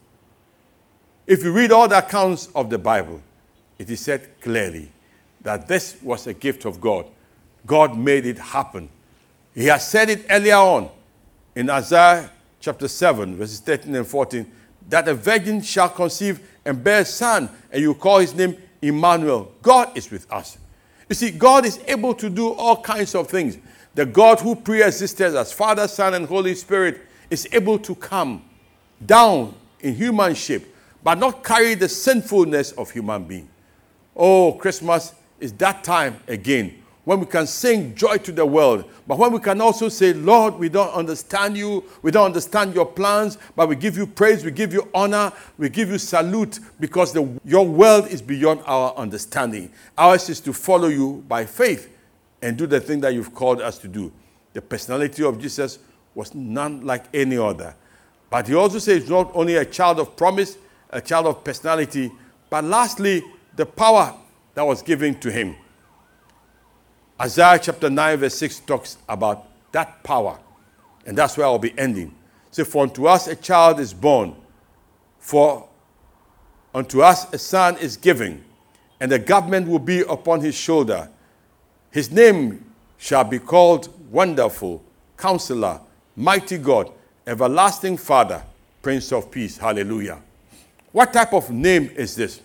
If 1.27 1.43
you 1.43 1.51
read 1.51 1.71
all 1.71 1.87
the 1.87 1.97
accounts 1.97 2.49
of 2.53 2.69
the 2.69 2.77
Bible, 2.77 3.21
it 3.79 3.89
is 3.89 3.99
said 3.99 4.39
clearly 4.41 4.91
that 5.41 5.67
this 5.67 5.97
was 6.01 6.27
a 6.27 6.33
gift 6.33 6.65
of 6.65 6.79
God. 6.79 7.05
God 7.65 7.97
made 7.97 8.25
it 8.25 8.37
happen. 8.37 8.89
He 9.53 9.65
has 9.65 9.87
said 9.87 10.09
it 10.09 10.25
earlier 10.29 10.55
on 10.55 10.89
in 11.55 11.69
Isaiah 11.69 12.29
chapter 12.59 12.87
7, 12.87 13.35
verses 13.35 13.59
13 13.59 13.95
and 13.95 14.07
14, 14.07 14.51
that 14.89 15.07
a 15.07 15.13
virgin 15.13 15.61
shall 15.61 15.89
conceive 15.89 16.47
and 16.63 16.83
bear 16.83 17.01
a 17.01 17.05
son, 17.05 17.49
and 17.71 17.81
you 17.81 17.93
call 17.95 18.19
his 18.19 18.35
name 18.35 18.55
Emmanuel. 18.81 19.51
God 19.61 19.97
is 19.97 20.11
with 20.11 20.31
us. 20.31 20.57
You 21.09 21.15
see, 21.15 21.31
God 21.31 21.65
is 21.65 21.79
able 21.87 22.13
to 22.15 22.29
do 22.29 22.53
all 22.53 22.81
kinds 22.81 23.15
of 23.15 23.27
things. 23.27 23.57
The 23.95 24.05
God 24.05 24.41
who 24.41 24.55
pre 24.55 24.83
existed 24.83 25.35
as 25.35 25.51
Father, 25.51 25.87
Son, 25.87 26.13
and 26.13 26.27
Holy 26.27 26.53
Spirit 26.53 27.01
is 27.29 27.47
able 27.51 27.79
to 27.79 27.95
come 27.95 28.43
down 29.05 29.55
in 29.79 29.95
human 29.95 30.35
shape 30.35 30.67
but 31.05 31.19
not 31.19 31.43
carry 31.43 31.75
the 31.75 31.87
sinfulness 31.87 32.71
of 32.71 32.89
human 32.89 33.23
being. 33.25 33.47
Oh, 34.15 34.53
Christmas 34.53 35.13
is 35.39 35.53
that 35.53 35.83
time 35.83 36.19
again 36.27 36.81
when 37.03 37.19
we 37.19 37.27
can 37.27 37.45
sing 37.45 37.93
joy 37.93 38.17
to 38.17 38.31
the 38.31 38.43
world, 38.43 38.85
but 39.05 39.19
when 39.19 39.31
we 39.31 39.37
can 39.37 39.61
also 39.61 39.87
say, 39.87 40.11
Lord, 40.13 40.55
we 40.55 40.67
don't 40.67 40.91
understand 40.91 41.55
you, 41.55 41.83
we 42.01 42.09
don't 42.09 42.25
understand 42.25 42.73
your 42.73 42.87
plans, 42.87 43.37
but 43.55 43.69
we 43.69 43.75
give 43.75 43.95
you 43.95 44.07
praise, 44.07 44.43
we 44.43 44.49
give 44.49 44.73
you 44.73 44.89
honor, 44.95 45.31
we 45.59 45.69
give 45.69 45.91
you 45.91 45.99
salute 45.99 46.59
because 46.79 47.13
the, 47.13 47.39
your 47.45 47.67
world 47.67 48.07
is 48.07 48.23
beyond 48.23 48.61
our 48.65 48.95
understanding. 48.95 49.71
Ours 49.99 50.27
is 50.29 50.39
to 50.39 50.53
follow 50.53 50.87
you 50.87 51.23
by 51.27 51.45
faith 51.45 51.94
and 52.45 52.55
do 52.55 52.67
the 52.67 52.79
thing 52.79 52.99
that 53.01 53.11
you've 53.11 53.33
called 53.33 53.59
us 53.59 53.79
to 53.79 53.87
do. 53.87 54.13
The 54.53 54.61
personality 54.61 55.23
of 55.23 55.41
Jesus 55.41 55.79
was 56.13 56.35
none 56.35 56.85
like 56.85 57.05
any 57.11 57.37
other. 57.37 57.75
But 58.29 58.47
he 58.47 58.53
also 58.53 58.77
says, 58.77 59.09
not 59.09 59.31
only 59.33 59.55
a 59.55 59.65
child 59.65 59.99
of 59.99 60.15
promise, 60.15 60.55
a 60.91 61.01
child 61.01 61.25
of 61.25 61.43
personality, 61.43 62.11
but 62.51 62.63
lastly, 62.63 63.23
the 63.55 63.65
power 63.65 64.15
that 64.53 64.61
was 64.61 64.83
given 64.83 65.19
to 65.21 65.31
him. 65.31 65.55
Isaiah 67.19 67.57
chapter 67.59 67.89
9, 67.89 68.19
verse 68.19 68.35
6 68.35 68.59
talks 68.59 68.99
about 69.09 69.47
that 69.71 70.03
power. 70.03 70.37
And 71.07 71.17
that's 71.17 71.37
where 71.37 71.47
I'll 71.47 71.57
be 71.57 71.73
ending. 71.79 72.13
So, 72.51 72.63
for 72.63 72.83
unto 72.83 73.07
us 73.07 73.25
a 73.25 73.35
child 73.35 73.79
is 73.79 73.91
born, 73.91 74.35
for 75.17 75.67
unto 76.75 77.01
us 77.01 77.33
a 77.33 77.39
son 77.39 77.77
is 77.77 77.97
given, 77.97 78.43
and 78.99 79.11
the 79.11 79.17
government 79.17 79.67
will 79.67 79.79
be 79.79 80.01
upon 80.01 80.41
his 80.41 80.53
shoulder. 80.53 81.09
His 81.95 82.11
name 82.11 82.73
shall 82.97 83.23
be 83.23 83.39
called 83.39 83.87
Wonderful, 84.11 84.83
Counselor, 85.15 85.79
Mighty 86.17 86.57
God, 86.57 86.91
Everlasting 87.25 87.95
Father, 87.95 88.43
Prince 88.81 89.13
of 89.13 89.31
Peace. 89.31 89.57
Hallelujah. 89.57 90.21
What 90.91 91.13
type 91.13 91.31
of 91.31 91.49
name 91.51 91.89
is 91.95 92.13
this? 92.13 92.41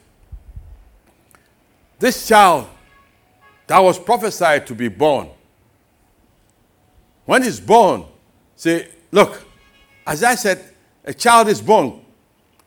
This 1.99 2.29
child 2.29 2.69
that 3.67 3.81
was 3.81 3.99
prophesied 3.99 4.69
to 4.69 4.75
be 4.77 4.87
born. 4.87 5.29
When 7.25 7.43
he's 7.43 7.59
born, 7.59 8.05
say, 8.55 8.87
look, 9.11 9.45
as 10.07 10.23
I 10.23 10.37
said, 10.37 10.65
a 11.05 11.13
child 11.13 11.49
is 11.49 11.61
born, 11.61 12.03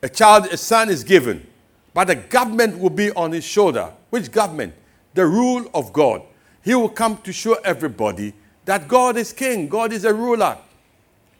a 0.02 0.10
child, 0.10 0.48
a 0.48 0.58
son 0.58 0.90
is 0.90 1.06
given, 1.06 1.48
but 1.94 2.08
the 2.08 2.16
government 2.16 2.78
will 2.78 2.90
be 2.90 3.10
on 3.12 3.32
his 3.32 3.46
shoulder. 3.46 3.90
Which 4.10 4.30
government? 4.30 4.74
The 5.14 5.26
rule 5.26 5.66
of 5.74 5.94
God. 5.94 6.24
He 6.64 6.74
will 6.76 6.90
come 6.90 7.18
to 7.18 7.34
show 7.34 7.56
everybody 7.56 8.34
that 8.66 8.88
God 8.88 9.18
is 9.18 9.34
king, 9.34 9.68
God 9.68 9.92
is 9.92 10.06
a 10.06 10.14
ruler. 10.14 10.58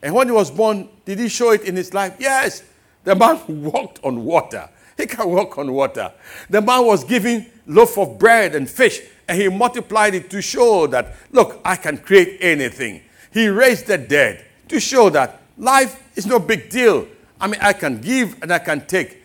And 0.02 0.14
when 0.14 0.28
he 0.28 0.32
was 0.32 0.50
born, 0.50 0.88
did 1.06 1.18
he 1.18 1.28
show 1.28 1.52
it 1.52 1.62
in 1.62 1.76
his 1.76 1.94
life? 1.94 2.16
Yes. 2.18 2.62
The 3.04 3.14
man 3.14 3.40
walked 3.62 4.00
on 4.04 4.24
water. 4.24 4.68
He 4.96 5.06
can 5.06 5.28
walk 5.28 5.58
on 5.58 5.72
water. 5.72 6.12
The 6.50 6.60
man 6.60 6.84
was 6.84 7.04
giving 7.04 7.46
loaf 7.66 7.98
of 7.98 8.18
bread 8.18 8.54
and 8.54 8.68
fish, 8.68 9.00
and 9.26 9.40
he 9.40 9.48
multiplied 9.48 10.14
it 10.14 10.30
to 10.30 10.42
show 10.42 10.86
that, 10.88 11.16
look, 11.32 11.60
I 11.64 11.76
can 11.76 11.98
create 11.98 12.38
anything. 12.40 13.02
He 13.32 13.48
raised 13.48 13.86
the 13.86 13.98
dead 13.98 14.44
to 14.68 14.78
show 14.78 15.10
that 15.10 15.40
life 15.56 16.02
is 16.16 16.26
no 16.26 16.38
big 16.38 16.68
deal. 16.68 17.08
I 17.40 17.46
mean, 17.46 17.60
I 17.60 17.72
can 17.72 18.00
give 18.00 18.40
and 18.42 18.52
I 18.52 18.58
can 18.58 18.86
take. 18.86 19.22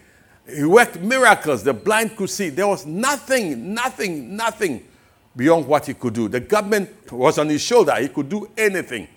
He 0.48 0.64
worked 0.64 1.00
miracles. 1.00 1.64
The 1.64 1.74
blind 1.74 2.16
could 2.16 2.30
see. 2.30 2.50
There 2.50 2.68
was 2.68 2.86
nothing, 2.86 3.74
nothing, 3.74 4.36
nothing 4.36 4.86
beyond 5.40 5.66
what 5.66 5.86
he 5.86 5.94
could 5.94 6.14
do. 6.14 6.28
The 6.28 6.42
government 6.42 7.10
was 7.14 7.40
on 7.40 7.48
his 7.48 7.62
shoulder. 7.62 7.96
He 7.96 8.10
could 8.10 8.28
do 8.28 8.50
anything. 8.58 9.08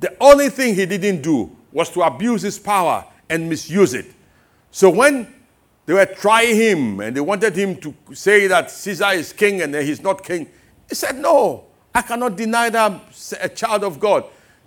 The 0.00 0.16
only 0.18 0.48
thing 0.48 0.74
he 0.74 0.86
didn't 0.86 1.20
do 1.20 1.54
was 1.70 1.90
to 1.90 2.00
abuse 2.00 2.40
his 2.40 2.58
power 2.58 3.04
and 3.28 3.50
misuse 3.50 3.92
it. 3.92 4.06
So 4.70 4.88
when 4.88 5.26
they 5.84 5.92
were 5.92 6.06
trying 6.06 6.56
him 6.56 7.00
and 7.00 7.14
they 7.14 7.20
wanted 7.20 7.54
him 7.54 7.76
to 7.82 7.94
say 8.14 8.46
that 8.46 8.70
Caesar 8.70 9.10
is 9.10 9.34
king 9.34 9.60
and 9.60 9.74
he's 9.74 10.00
not 10.02 10.24
king, 10.24 10.48
he 10.88 10.94
said, 10.94 11.16
No, 11.18 11.66
I 11.94 12.00
cannot 12.00 12.34
deny 12.34 12.70
that 12.70 12.90
I'm 12.90 13.00
a 13.38 13.48
child 13.50 13.84
of 13.84 14.00
God. 14.00 14.24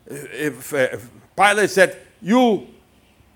Uh, 0.09 0.13
if, 0.31 0.71
uh, 0.71 0.77
if 0.93 1.09
Pilate 1.35 1.71
said, 1.71 1.97
You 2.21 2.67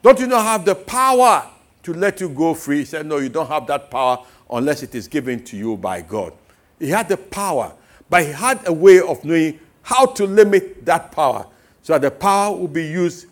don't 0.04 0.20
you 0.20 0.28
not 0.28 0.44
have 0.44 0.66
the 0.66 0.76
power 0.76 1.50
to 1.82 1.94
let 1.96 2.22
you 2.22 2.30
go 2.30 2.54
free? 2.54 2.80
He 2.80 2.86
said, 2.86 3.08
No, 3.08 3.18
you 3.18 3.30
don't 3.30 3.48
have 3.48 3.66
that 3.68 3.90
power 3.90 4.24
unless 4.52 4.84
it 4.84 4.94
is 4.94 5.08
given 5.08 5.44
to 5.46 5.58
you 5.58 5.78
by 5.78 6.02
God. 6.02 6.32
He 6.80 6.90
had 6.90 7.10
the 7.10 7.18
power, 7.18 7.74
but 8.10 8.26
he 8.26 8.32
had 8.32 8.68
a 8.68 8.74
way 8.74 9.00
of 9.00 9.24
knowing 9.24 9.60
how 9.82 10.06
to 10.08 10.26
limit 10.26 10.86
that 10.86 11.12
power 11.12 11.46
so 11.82 11.94
that 11.94 12.02
the 12.02 12.12
power 12.12 12.56
will 12.56 12.68
be 12.68 12.86
used 12.86 13.28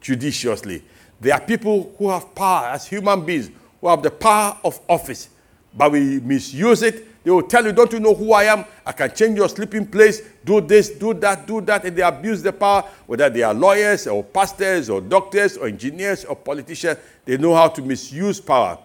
judiciously. 0.00 0.82
There 1.20 1.32
are 1.32 1.40
people 1.40 1.94
who 1.96 2.10
have 2.10 2.34
power 2.34 2.70
as 2.70 2.86
human 2.86 3.24
beings, 3.24 3.50
who 3.80 3.88
have 3.88 4.02
the 4.02 4.10
power 4.10 4.58
of 4.64 4.80
office, 4.88 5.28
but 5.72 5.92
we 5.92 6.18
misuse 6.20 6.82
it. 6.82 7.06
They 7.22 7.30
will 7.30 7.44
tell 7.44 7.64
you, 7.64 7.72
Don't 7.72 7.92
you 7.92 8.00
know 8.00 8.14
who 8.14 8.32
I 8.32 8.44
am? 8.44 8.64
I 8.84 8.90
can 8.90 9.14
change 9.14 9.36
your 9.36 9.48
sleeping 9.48 9.86
place, 9.86 10.22
do 10.44 10.60
this, 10.60 10.90
do 10.90 11.14
that, 11.14 11.46
do 11.46 11.60
that. 11.60 11.84
And 11.84 11.96
they 11.96 12.02
abuse 12.02 12.42
the 12.42 12.52
power, 12.52 12.82
whether 13.06 13.30
they 13.30 13.42
are 13.42 13.54
lawyers 13.54 14.08
or 14.08 14.24
pastors 14.24 14.90
or 14.90 15.00
doctors 15.00 15.56
or 15.56 15.68
engineers 15.68 16.24
or 16.24 16.34
politicians, 16.34 16.98
they 17.24 17.36
know 17.36 17.54
how 17.54 17.68
to 17.68 17.80
misuse 17.80 18.40
power. 18.40 18.76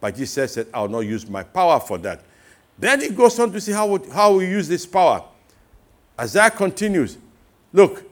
But 0.00 0.16
Jesus 0.16 0.54
said, 0.54 0.68
I'll 0.72 0.88
not 0.88 1.00
use 1.00 1.28
my 1.28 1.42
power 1.42 1.78
for 1.78 1.98
that. 1.98 2.22
Then 2.78 3.00
he 3.00 3.08
goes 3.10 3.38
on 3.38 3.52
to 3.52 3.60
see 3.60 3.72
how, 3.72 3.98
how 4.12 4.36
we 4.36 4.48
use 4.48 4.68
this 4.68 4.86
power. 4.86 5.24
Isaiah 6.18 6.50
continues 6.50 7.18
Look, 7.72 8.04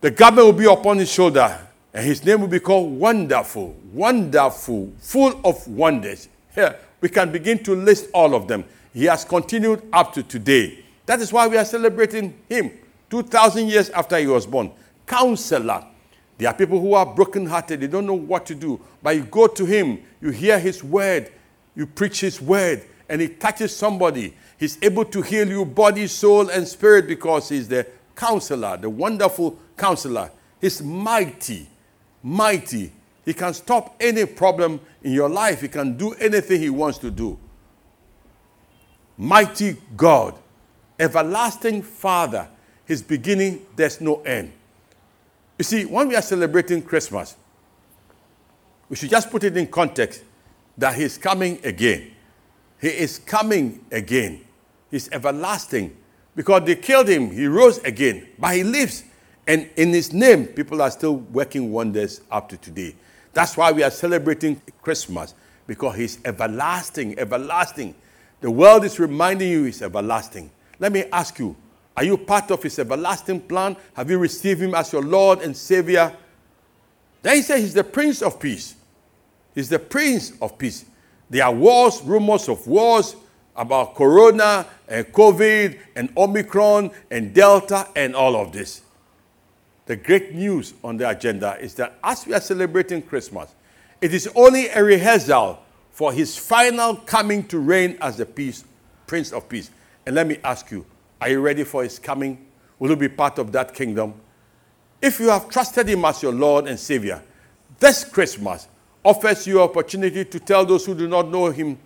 the 0.00 0.10
government 0.10 0.46
will 0.46 0.52
be 0.52 0.66
upon 0.66 0.98
his 0.98 1.10
shoulder, 1.10 1.58
and 1.92 2.06
his 2.06 2.24
name 2.24 2.42
will 2.42 2.48
be 2.48 2.60
called 2.60 2.92
Wonderful, 2.92 3.74
Wonderful, 3.92 4.92
full 4.98 5.40
of 5.44 5.66
wonders. 5.66 6.28
Here, 6.54 6.76
we 7.00 7.08
can 7.08 7.32
begin 7.32 7.62
to 7.64 7.74
list 7.74 8.08
all 8.12 8.34
of 8.34 8.46
them. 8.46 8.64
He 8.92 9.04
has 9.04 9.24
continued 9.24 9.82
up 9.92 10.12
to 10.14 10.22
today. 10.22 10.84
That 11.06 11.20
is 11.20 11.32
why 11.32 11.46
we 11.46 11.56
are 11.56 11.64
celebrating 11.64 12.38
him 12.48 12.70
2,000 13.10 13.68
years 13.68 13.90
after 13.90 14.18
he 14.18 14.26
was 14.26 14.46
born. 14.46 14.70
Counselor. 15.06 15.84
There 16.36 16.48
are 16.48 16.54
people 16.54 16.78
who 16.78 16.94
are 16.94 17.06
brokenhearted, 17.06 17.80
they 17.80 17.86
don't 17.86 18.06
know 18.06 18.14
what 18.14 18.46
to 18.46 18.54
do. 18.54 18.80
But 19.02 19.16
you 19.16 19.22
go 19.22 19.46
to 19.46 19.64
him, 19.64 20.00
you 20.20 20.30
hear 20.30 20.58
his 20.58 20.84
word, 20.84 21.32
you 21.74 21.86
preach 21.86 22.20
his 22.20 22.40
word, 22.40 22.84
and 23.08 23.20
he 23.20 23.28
touches 23.28 23.74
somebody. 23.74 24.34
He's 24.58 24.78
able 24.82 25.04
to 25.06 25.22
heal 25.22 25.48
you 25.48 25.64
body, 25.64 26.06
soul, 26.06 26.50
and 26.50 26.66
spirit 26.66 27.06
because 27.06 27.48
he's 27.48 27.68
the 27.68 27.86
counselor, 28.14 28.76
the 28.76 28.90
wonderful 28.90 29.58
counselor. 29.76 30.30
He's 30.60 30.82
mighty, 30.82 31.68
mighty. 32.22 32.92
He 33.24 33.34
can 33.34 33.54
stop 33.54 33.94
any 34.00 34.24
problem 34.26 34.80
in 35.02 35.12
your 35.12 35.28
life. 35.28 35.60
He 35.60 35.68
can 35.68 35.96
do 35.96 36.12
anything 36.14 36.60
he 36.60 36.70
wants 36.70 36.98
to 36.98 37.10
do. 37.10 37.38
Mighty 39.16 39.76
God, 39.96 40.34
everlasting 40.98 41.82
Father, 41.82 42.48
his 42.84 43.02
beginning, 43.02 43.66
there's 43.76 44.00
no 44.00 44.22
end. 44.22 44.52
You 45.58 45.64
see, 45.64 45.84
when 45.84 46.08
we 46.08 46.16
are 46.16 46.22
celebrating 46.22 46.82
Christmas, 46.82 47.36
we 48.88 48.96
should 48.96 49.10
just 49.10 49.30
put 49.30 49.44
it 49.44 49.56
in 49.56 49.66
context 49.66 50.22
that 50.78 50.94
he's 50.94 51.18
coming 51.18 51.58
again. 51.64 52.12
He 52.80 52.88
is 52.88 53.18
coming 53.18 53.84
again. 53.90 54.44
He's 54.90 55.10
everlasting. 55.10 55.96
Because 56.34 56.62
they 56.64 56.76
killed 56.76 57.08
him, 57.08 57.30
he 57.30 57.46
rose 57.46 57.78
again, 57.78 58.28
but 58.38 58.54
he 58.54 58.62
lives. 58.62 59.04
And 59.46 59.68
in 59.76 59.92
his 59.92 60.12
name, 60.12 60.46
people 60.46 60.80
are 60.82 60.90
still 60.90 61.16
working 61.16 61.72
wonders 61.72 62.20
up 62.30 62.48
to 62.50 62.56
today. 62.56 62.94
That's 63.32 63.56
why 63.56 63.72
we 63.72 63.82
are 63.82 63.90
celebrating 63.90 64.60
Christmas, 64.82 65.34
because 65.66 65.96
he's 65.96 66.18
everlasting, 66.24 67.18
everlasting. 67.18 67.94
The 68.40 68.50
world 68.50 68.84
is 68.84 69.00
reminding 69.00 69.50
you 69.50 69.64
he's 69.64 69.82
everlasting. 69.82 70.50
Let 70.78 70.92
me 70.92 71.04
ask 71.12 71.38
you 71.38 71.56
are 71.96 72.04
you 72.04 72.16
part 72.16 72.52
of 72.52 72.62
his 72.62 72.78
everlasting 72.78 73.40
plan? 73.40 73.76
Have 73.94 74.08
you 74.08 74.18
received 74.18 74.60
him 74.60 74.72
as 74.72 74.92
your 74.92 75.02
Lord 75.02 75.40
and 75.40 75.56
Savior? 75.56 76.16
Then 77.22 77.34
he 77.34 77.42
said 77.42 77.58
he's 77.58 77.74
the 77.74 77.82
Prince 77.82 78.22
of 78.22 78.38
Peace. 78.38 78.76
He's 79.52 79.68
the 79.68 79.80
Prince 79.80 80.32
of 80.40 80.56
Peace. 80.56 80.84
There 81.30 81.44
are 81.44 81.52
wars, 81.52 82.02
rumors 82.02 82.48
of 82.48 82.66
wars 82.66 83.16
about 83.54 83.94
Corona 83.94 84.66
and 84.86 85.06
COVID 85.06 85.78
and 85.96 86.10
Omicron 86.16 86.90
and 87.10 87.34
Delta 87.34 87.88
and 87.96 88.14
all 88.14 88.36
of 88.36 88.52
this. 88.52 88.82
The 89.86 89.96
great 89.96 90.34
news 90.34 90.74
on 90.84 90.96
the 90.96 91.08
agenda 91.08 91.56
is 91.60 91.74
that 91.74 91.98
as 92.04 92.26
we 92.26 92.34
are 92.34 92.40
celebrating 92.40 93.02
Christmas, 93.02 93.54
it 94.00 94.14
is 94.14 94.28
only 94.34 94.68
a 94.68 94.82
rehearsal 94.82 95.58
for 95.90 96.12
his 96.12 96.36
final 96.36 96.94
coming 96.94 97.42
to 97.48 97.58
reign 97.58 97.98
as 98.00 98.18
the 98.18 98.26
peace, 98.26 98.64
Prince 99.06 99.32
of 99.32 99.48
Peace. 99.48 99.70
And 100.06 100.14
let 100.14 100.26
me 100.26 100.38
ask 100.44 100.70
you, 100.70 100.86
are 101.20 101.28
you 101.28 101.40
ready 101.40 101.64
for 101.64 101.82
his 101.82 101.98
coming? 101.98 102.46
Will 102.78 102.90
you 102.90 102.96
be 102.96 103.08
part 103.08 103.38
of 103.38 103.50
that 103.52 103.74
kingdom? 103.74 104.14
If 105.02 105.18
you 105.18 105.30
have 105.30 105.48
trusted 105.48 105.88
him 105.88 106.04
as 106.04 106.22
your 106.22 106.32
Lord 106.32 106.68
and 106.68 106.78
Savior, 106.78 107.22
this 107.78 108.04
Christmas, 108.04 108.68
offers 109.08 109.46
you 109.46 109.62
opportunity 109.62 110.22
to 110.22 110.38
tell 110.38 110.66
those 110.66 110.84
who 110.84 110.94
do 110.94 111.08
not 111.08 111.28
know 111.28 111.50
him 111.50 111.78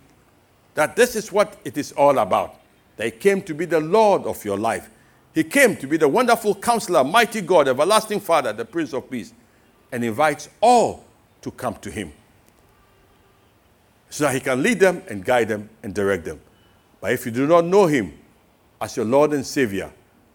that 0.73 0.93
this 0.93 1.15
is 1.15 1.31
what 1.31 1.57
it 1.63 1.77
is 1.77 1.93
all 1.93 2.17
about. 2.19 2.59
That 2.97 3.05
he 3.05 3.11
came 3.11 3.41
to 3.43 3.53
be 3.53 3.63
the 3.63 3.79
Lord 3.79 4.23
of 4.23 4.43
your 4.43 4.57
life. 4.57 4.89
He 5.33 5.45
came 5.45 5.77
to 5.77 5.87
be 5.87 5.95
the 5.95 6.09
wonderful 6.09 6.53
counselor, 6.53 7.01
mighty 7.01 7.39
God, 7.39 7.69
everlasting 7.69 8.19
Father, 8.19 8.51
the 8.51 8.65
Prince 8.65 8.91
of 8.91 9.09
Peace, 9.09 9.33
and 9.89 10.03
invites 10.03 10.49
all 10.59 11.05
to 11.41 11.51
come 11.51 11.75
to 11.75 11.89
him 11.89 12.11
so 14.09 14.25
that 14.25 14.33
he 14.33 14.41
can 14.41 14.61
lead 14.61 14.81
them 14.81 15.01
and 15.09 15.23
guide 15.23 15.47
them 15.47 15.69
and 15.81 15.95
direct 15.95 16.25
them. 16.25 16.41
But 16.99 17.13
if 17.13 17.25
you 17.25 17.31
do 17.31 17.47
not 17.47 17.63
know 17.63 17.85
him 17.85 18.11
as 18.81 18.97
your 18.97 19.05
Lord 19.05 19.31
and 19.31 19.45
Savior, 19.45 19.89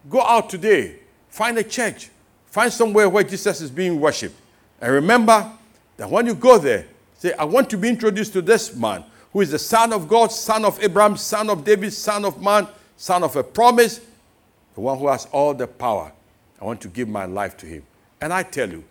go 0.08 0.22
out 0.22 0.48
today, 0.48 1.00
find 1.28 1.58
a 1.58 1.64
church, 1.64 2.08
find 2.46 2.72
somewhere 2.72 3.10
where 3.10 3.24
Jesus 3.24 3.60
is 3.60 3.70
being 3.70 4.00
worshipped, 4.00 4.40
and 4.80 4.90
remember 4.90 5.52
that 5.98 6.08
when 6.08 6.26
you 6.26 6.34
go 6.34 6.58
there, 6.58 6.86
say, 7.18 7.34
I 7.34 7.44
want 7.44 7.68
to 7.70 7.76
be 7.76 7.88
introduced 7.88 8.32
to 8.32 8.40
this 8.40 8.74
man 8.74 9.04
who 9.32 9.42
is 9.42 9.50
the 9.50 9.58
son 9.58 9.92
of 9.92 10.08
God, 10.08 10.32
son 10.32 10.64
of 10.64 10.82
Abraham, 10.82 11.16
son 11.16 11.50
of 11.50 11.64
David, 11.64 11.92
son 11.92 12.24
of 12.24 12.40
man, 12.40 12.66
son 12.96 13.22
of 13.22 13.36
a 13.36 13.44
promise, 13.44 14.00
the 14.74 14.80
one 14.80 14.98
who 14.98 15.08
has 15.08 15.26
all 15.26 15.52
the 15.52 15.66
power. 15.66 16.10
I 16.60 16.64
want 16.64 16.80
to 16.82 16.88
give 16.88 17.08
my 17.08 17.26
life 17.26 17.56
to 17.58 17.66
him. 17.66 17.82
And 18.20 18.32
I 18.32 18.42
tell 18.42 18.68
you, 18.68 18.84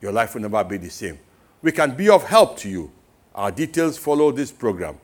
your 0.00 0.12
life 0.12 0.34
will 0.34 0.42
never 0.42 0.62
be 0.64 0.76
the 0.76 0.90
same. 0.90 1.18
We 1.62 1.72
can 1.72 1.94
be 1.94 2.08
of 2.10 2.24
help 2.24 2.58
to 2.58 2.68
you. 2.68 2.90
Our 3.34 3.50
details 3.50 3.96
follow 3.96 4.32
this 4.32 4.50
program. 4.50 4.98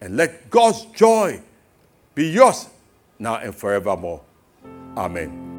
And 0.00 0.16
let 0.16 0.50
God's 0.50 0.86
joy 0.86 1.40
be 2.14 2.30
yours 2.30 2.68
now 3.18 3.36
and 3.36 3.54
forevermore. 3.54 4.20
Amen. 4.96 5.49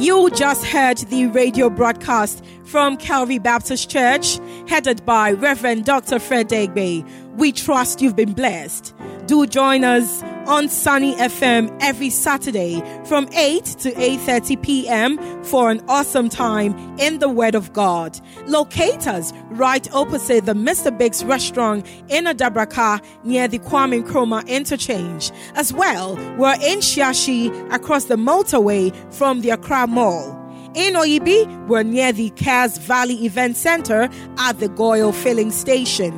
You 0.00 0.30
just 0.30 0.64
heard 0.64 0.96
the 0.96 1.26
radio 1.26 1.68
broadcast 1.68 2.42
from 2.64 2.96
Calvary 2.96 3.38
Baptist 3.38 3.90
Church, 3.90 4.38
headed 4.66 5.04
by 5.04 5.32
Reverend 5.32 5.84
Dr. 5.84 6.18
Fred 6.18 6.48
Deegbe. 6.48 7.06
We 7.36 7.52
trust 7.52 8.00
you've 8.00 8.16
been 8.16 8.32
blessed. 8.32 8.94
Do 9.30 9.46
join 9.46 9.84
us 9.84 10.24
on 10.48 10.68
Sunny 10.68 11.14
FM 11.14 11.78
every 11.80 12.10
Saturday 12.10 12.82
from 13.04 13.28
8 13.32 13.64
to 13.64 13.92
8:30 13.92 14.60
p.m. 14.60 15.44
for 15.44 15.70
an 15.70 15.80
awesome 15.86 16.28
time 16.28 16.74
in 16.98 17.20
the 17.20 17.28
Word 17.28 17.54
of 17.54 17.72
God. 17.72 18.20
Locate 18.46 19.06
us 19.06 19.32
right 19.50 19.88
opposite 19.92 20.46
the 20.46 20.54
Mr. 20.54 20.90
Biggs 20.90 21.24
restaurant 21.24 21.86
in 22.08 22.24
Adabraka 22.24 23.00
near 23.22 23.46
the 23.46 23.60
Kwame 23.60 24.02
Nkrumah 24.02 24.48
interchange. 24.48 25.30
As 25.54 25.72
well, 25.72 26.16
we're 26.36 26.54
in 26.54 26.80
Shiashi 26.80 27.72
across 27.72 28.06
the 28.06 28.16
motorway 28.16 28.92
from 29.14 29.42
the 29.42 29.50
Accra 29.50 29.86
Mall. 29.86 30.39
In 30.76 30.94
Oyibi, 30.94 31.66
we're 31.66 31.82
near 31.82 32.12
the 32.12 32.30
Cares 32.30 32.78
Valley 32.78 33.24
Event 33.24 33.56
Center 33.56 34.08
at 34.38 34.60
the 34.60 34.68
Goil 34.68 35.10
Filling 35.10 35.50
Station. 35.50 36.14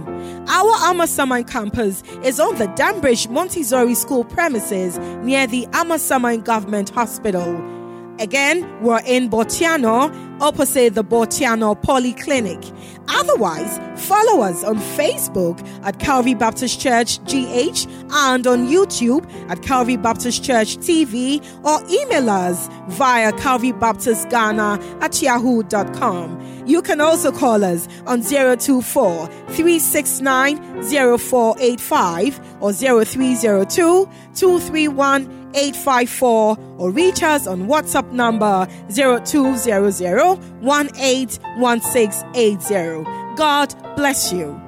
Our 0.46 0.74
Amasaman 0.92 1.48
campus 1.48 2.02
is 2.22 2.38
on 2.38 2.56
the 2.56 2.66
Danbridge 2.68 3.30
Montessori 3.30 3.94
School 3.94 4.24
premises 4.24 4.98
near 5.24 5.46
the 5.46 5.64
Amasaman 5.68 6.44
Government 6.44 6.90
Hospital. 6.90 7.56
Again, 8.18 8.68
we're 8.82 9.00
in 9.06 9.30
Bortianor 9.30 10.12
opposite 10.42 10.94
the 10.94 11.04
Bortianor 11.04 11.80
Polyclinic. 11.80 12.76
Otherwise, 13.08 13.78
follow 14.08 14.42
us 14.42 14.64
on 14.64 14.76
Facebook 14.76 15.64
at 15.84 16.00
Calvary 16.00 16.34
Baptist 16.34 16.80
Church 16.80 17.18
GH 17.24 17.86
and 18.10 18.46
on 18.46 18.66
YouTube 18.66 19.24
at 19.48 19.62
Calvary 19.62 19.96
Baptist 19.96 20.44
Church 20.44 20.76
TV 20.78 21.40
or 21.64 21.80
email 21.90 22.28
us 22.28 22.68
via 22.88 23.32
Calvary 23.38 23.72
Baptist 23.72 24.28
Ghana 24.30 24.78
at 25.00 25.22
yahoo.com. 25.22 26.40
You 26.66 26.82
can 26.82 27.00
also 27.00 27.32
call 27.32 27.64
us 27.64 27.88
on 28.06 28.22
024 28.22 29.26
369 29.26 30.82
0485 30.82 32.40
or 32.60 32.72
0302 32.72 34.08
231 34.34 35.42
854 35.54 36.58
or 36.78 36.90
reach 36.90 37.22
us 37.22 37.46
on 37.46 37.66
WhatsApp 37.66 38.10
number 38.12 38.66
0200 38.90 40.31
181680. 40.36 43.36
God 43.36 43.74
bless 43.96 44.32
you. 44.32 44.60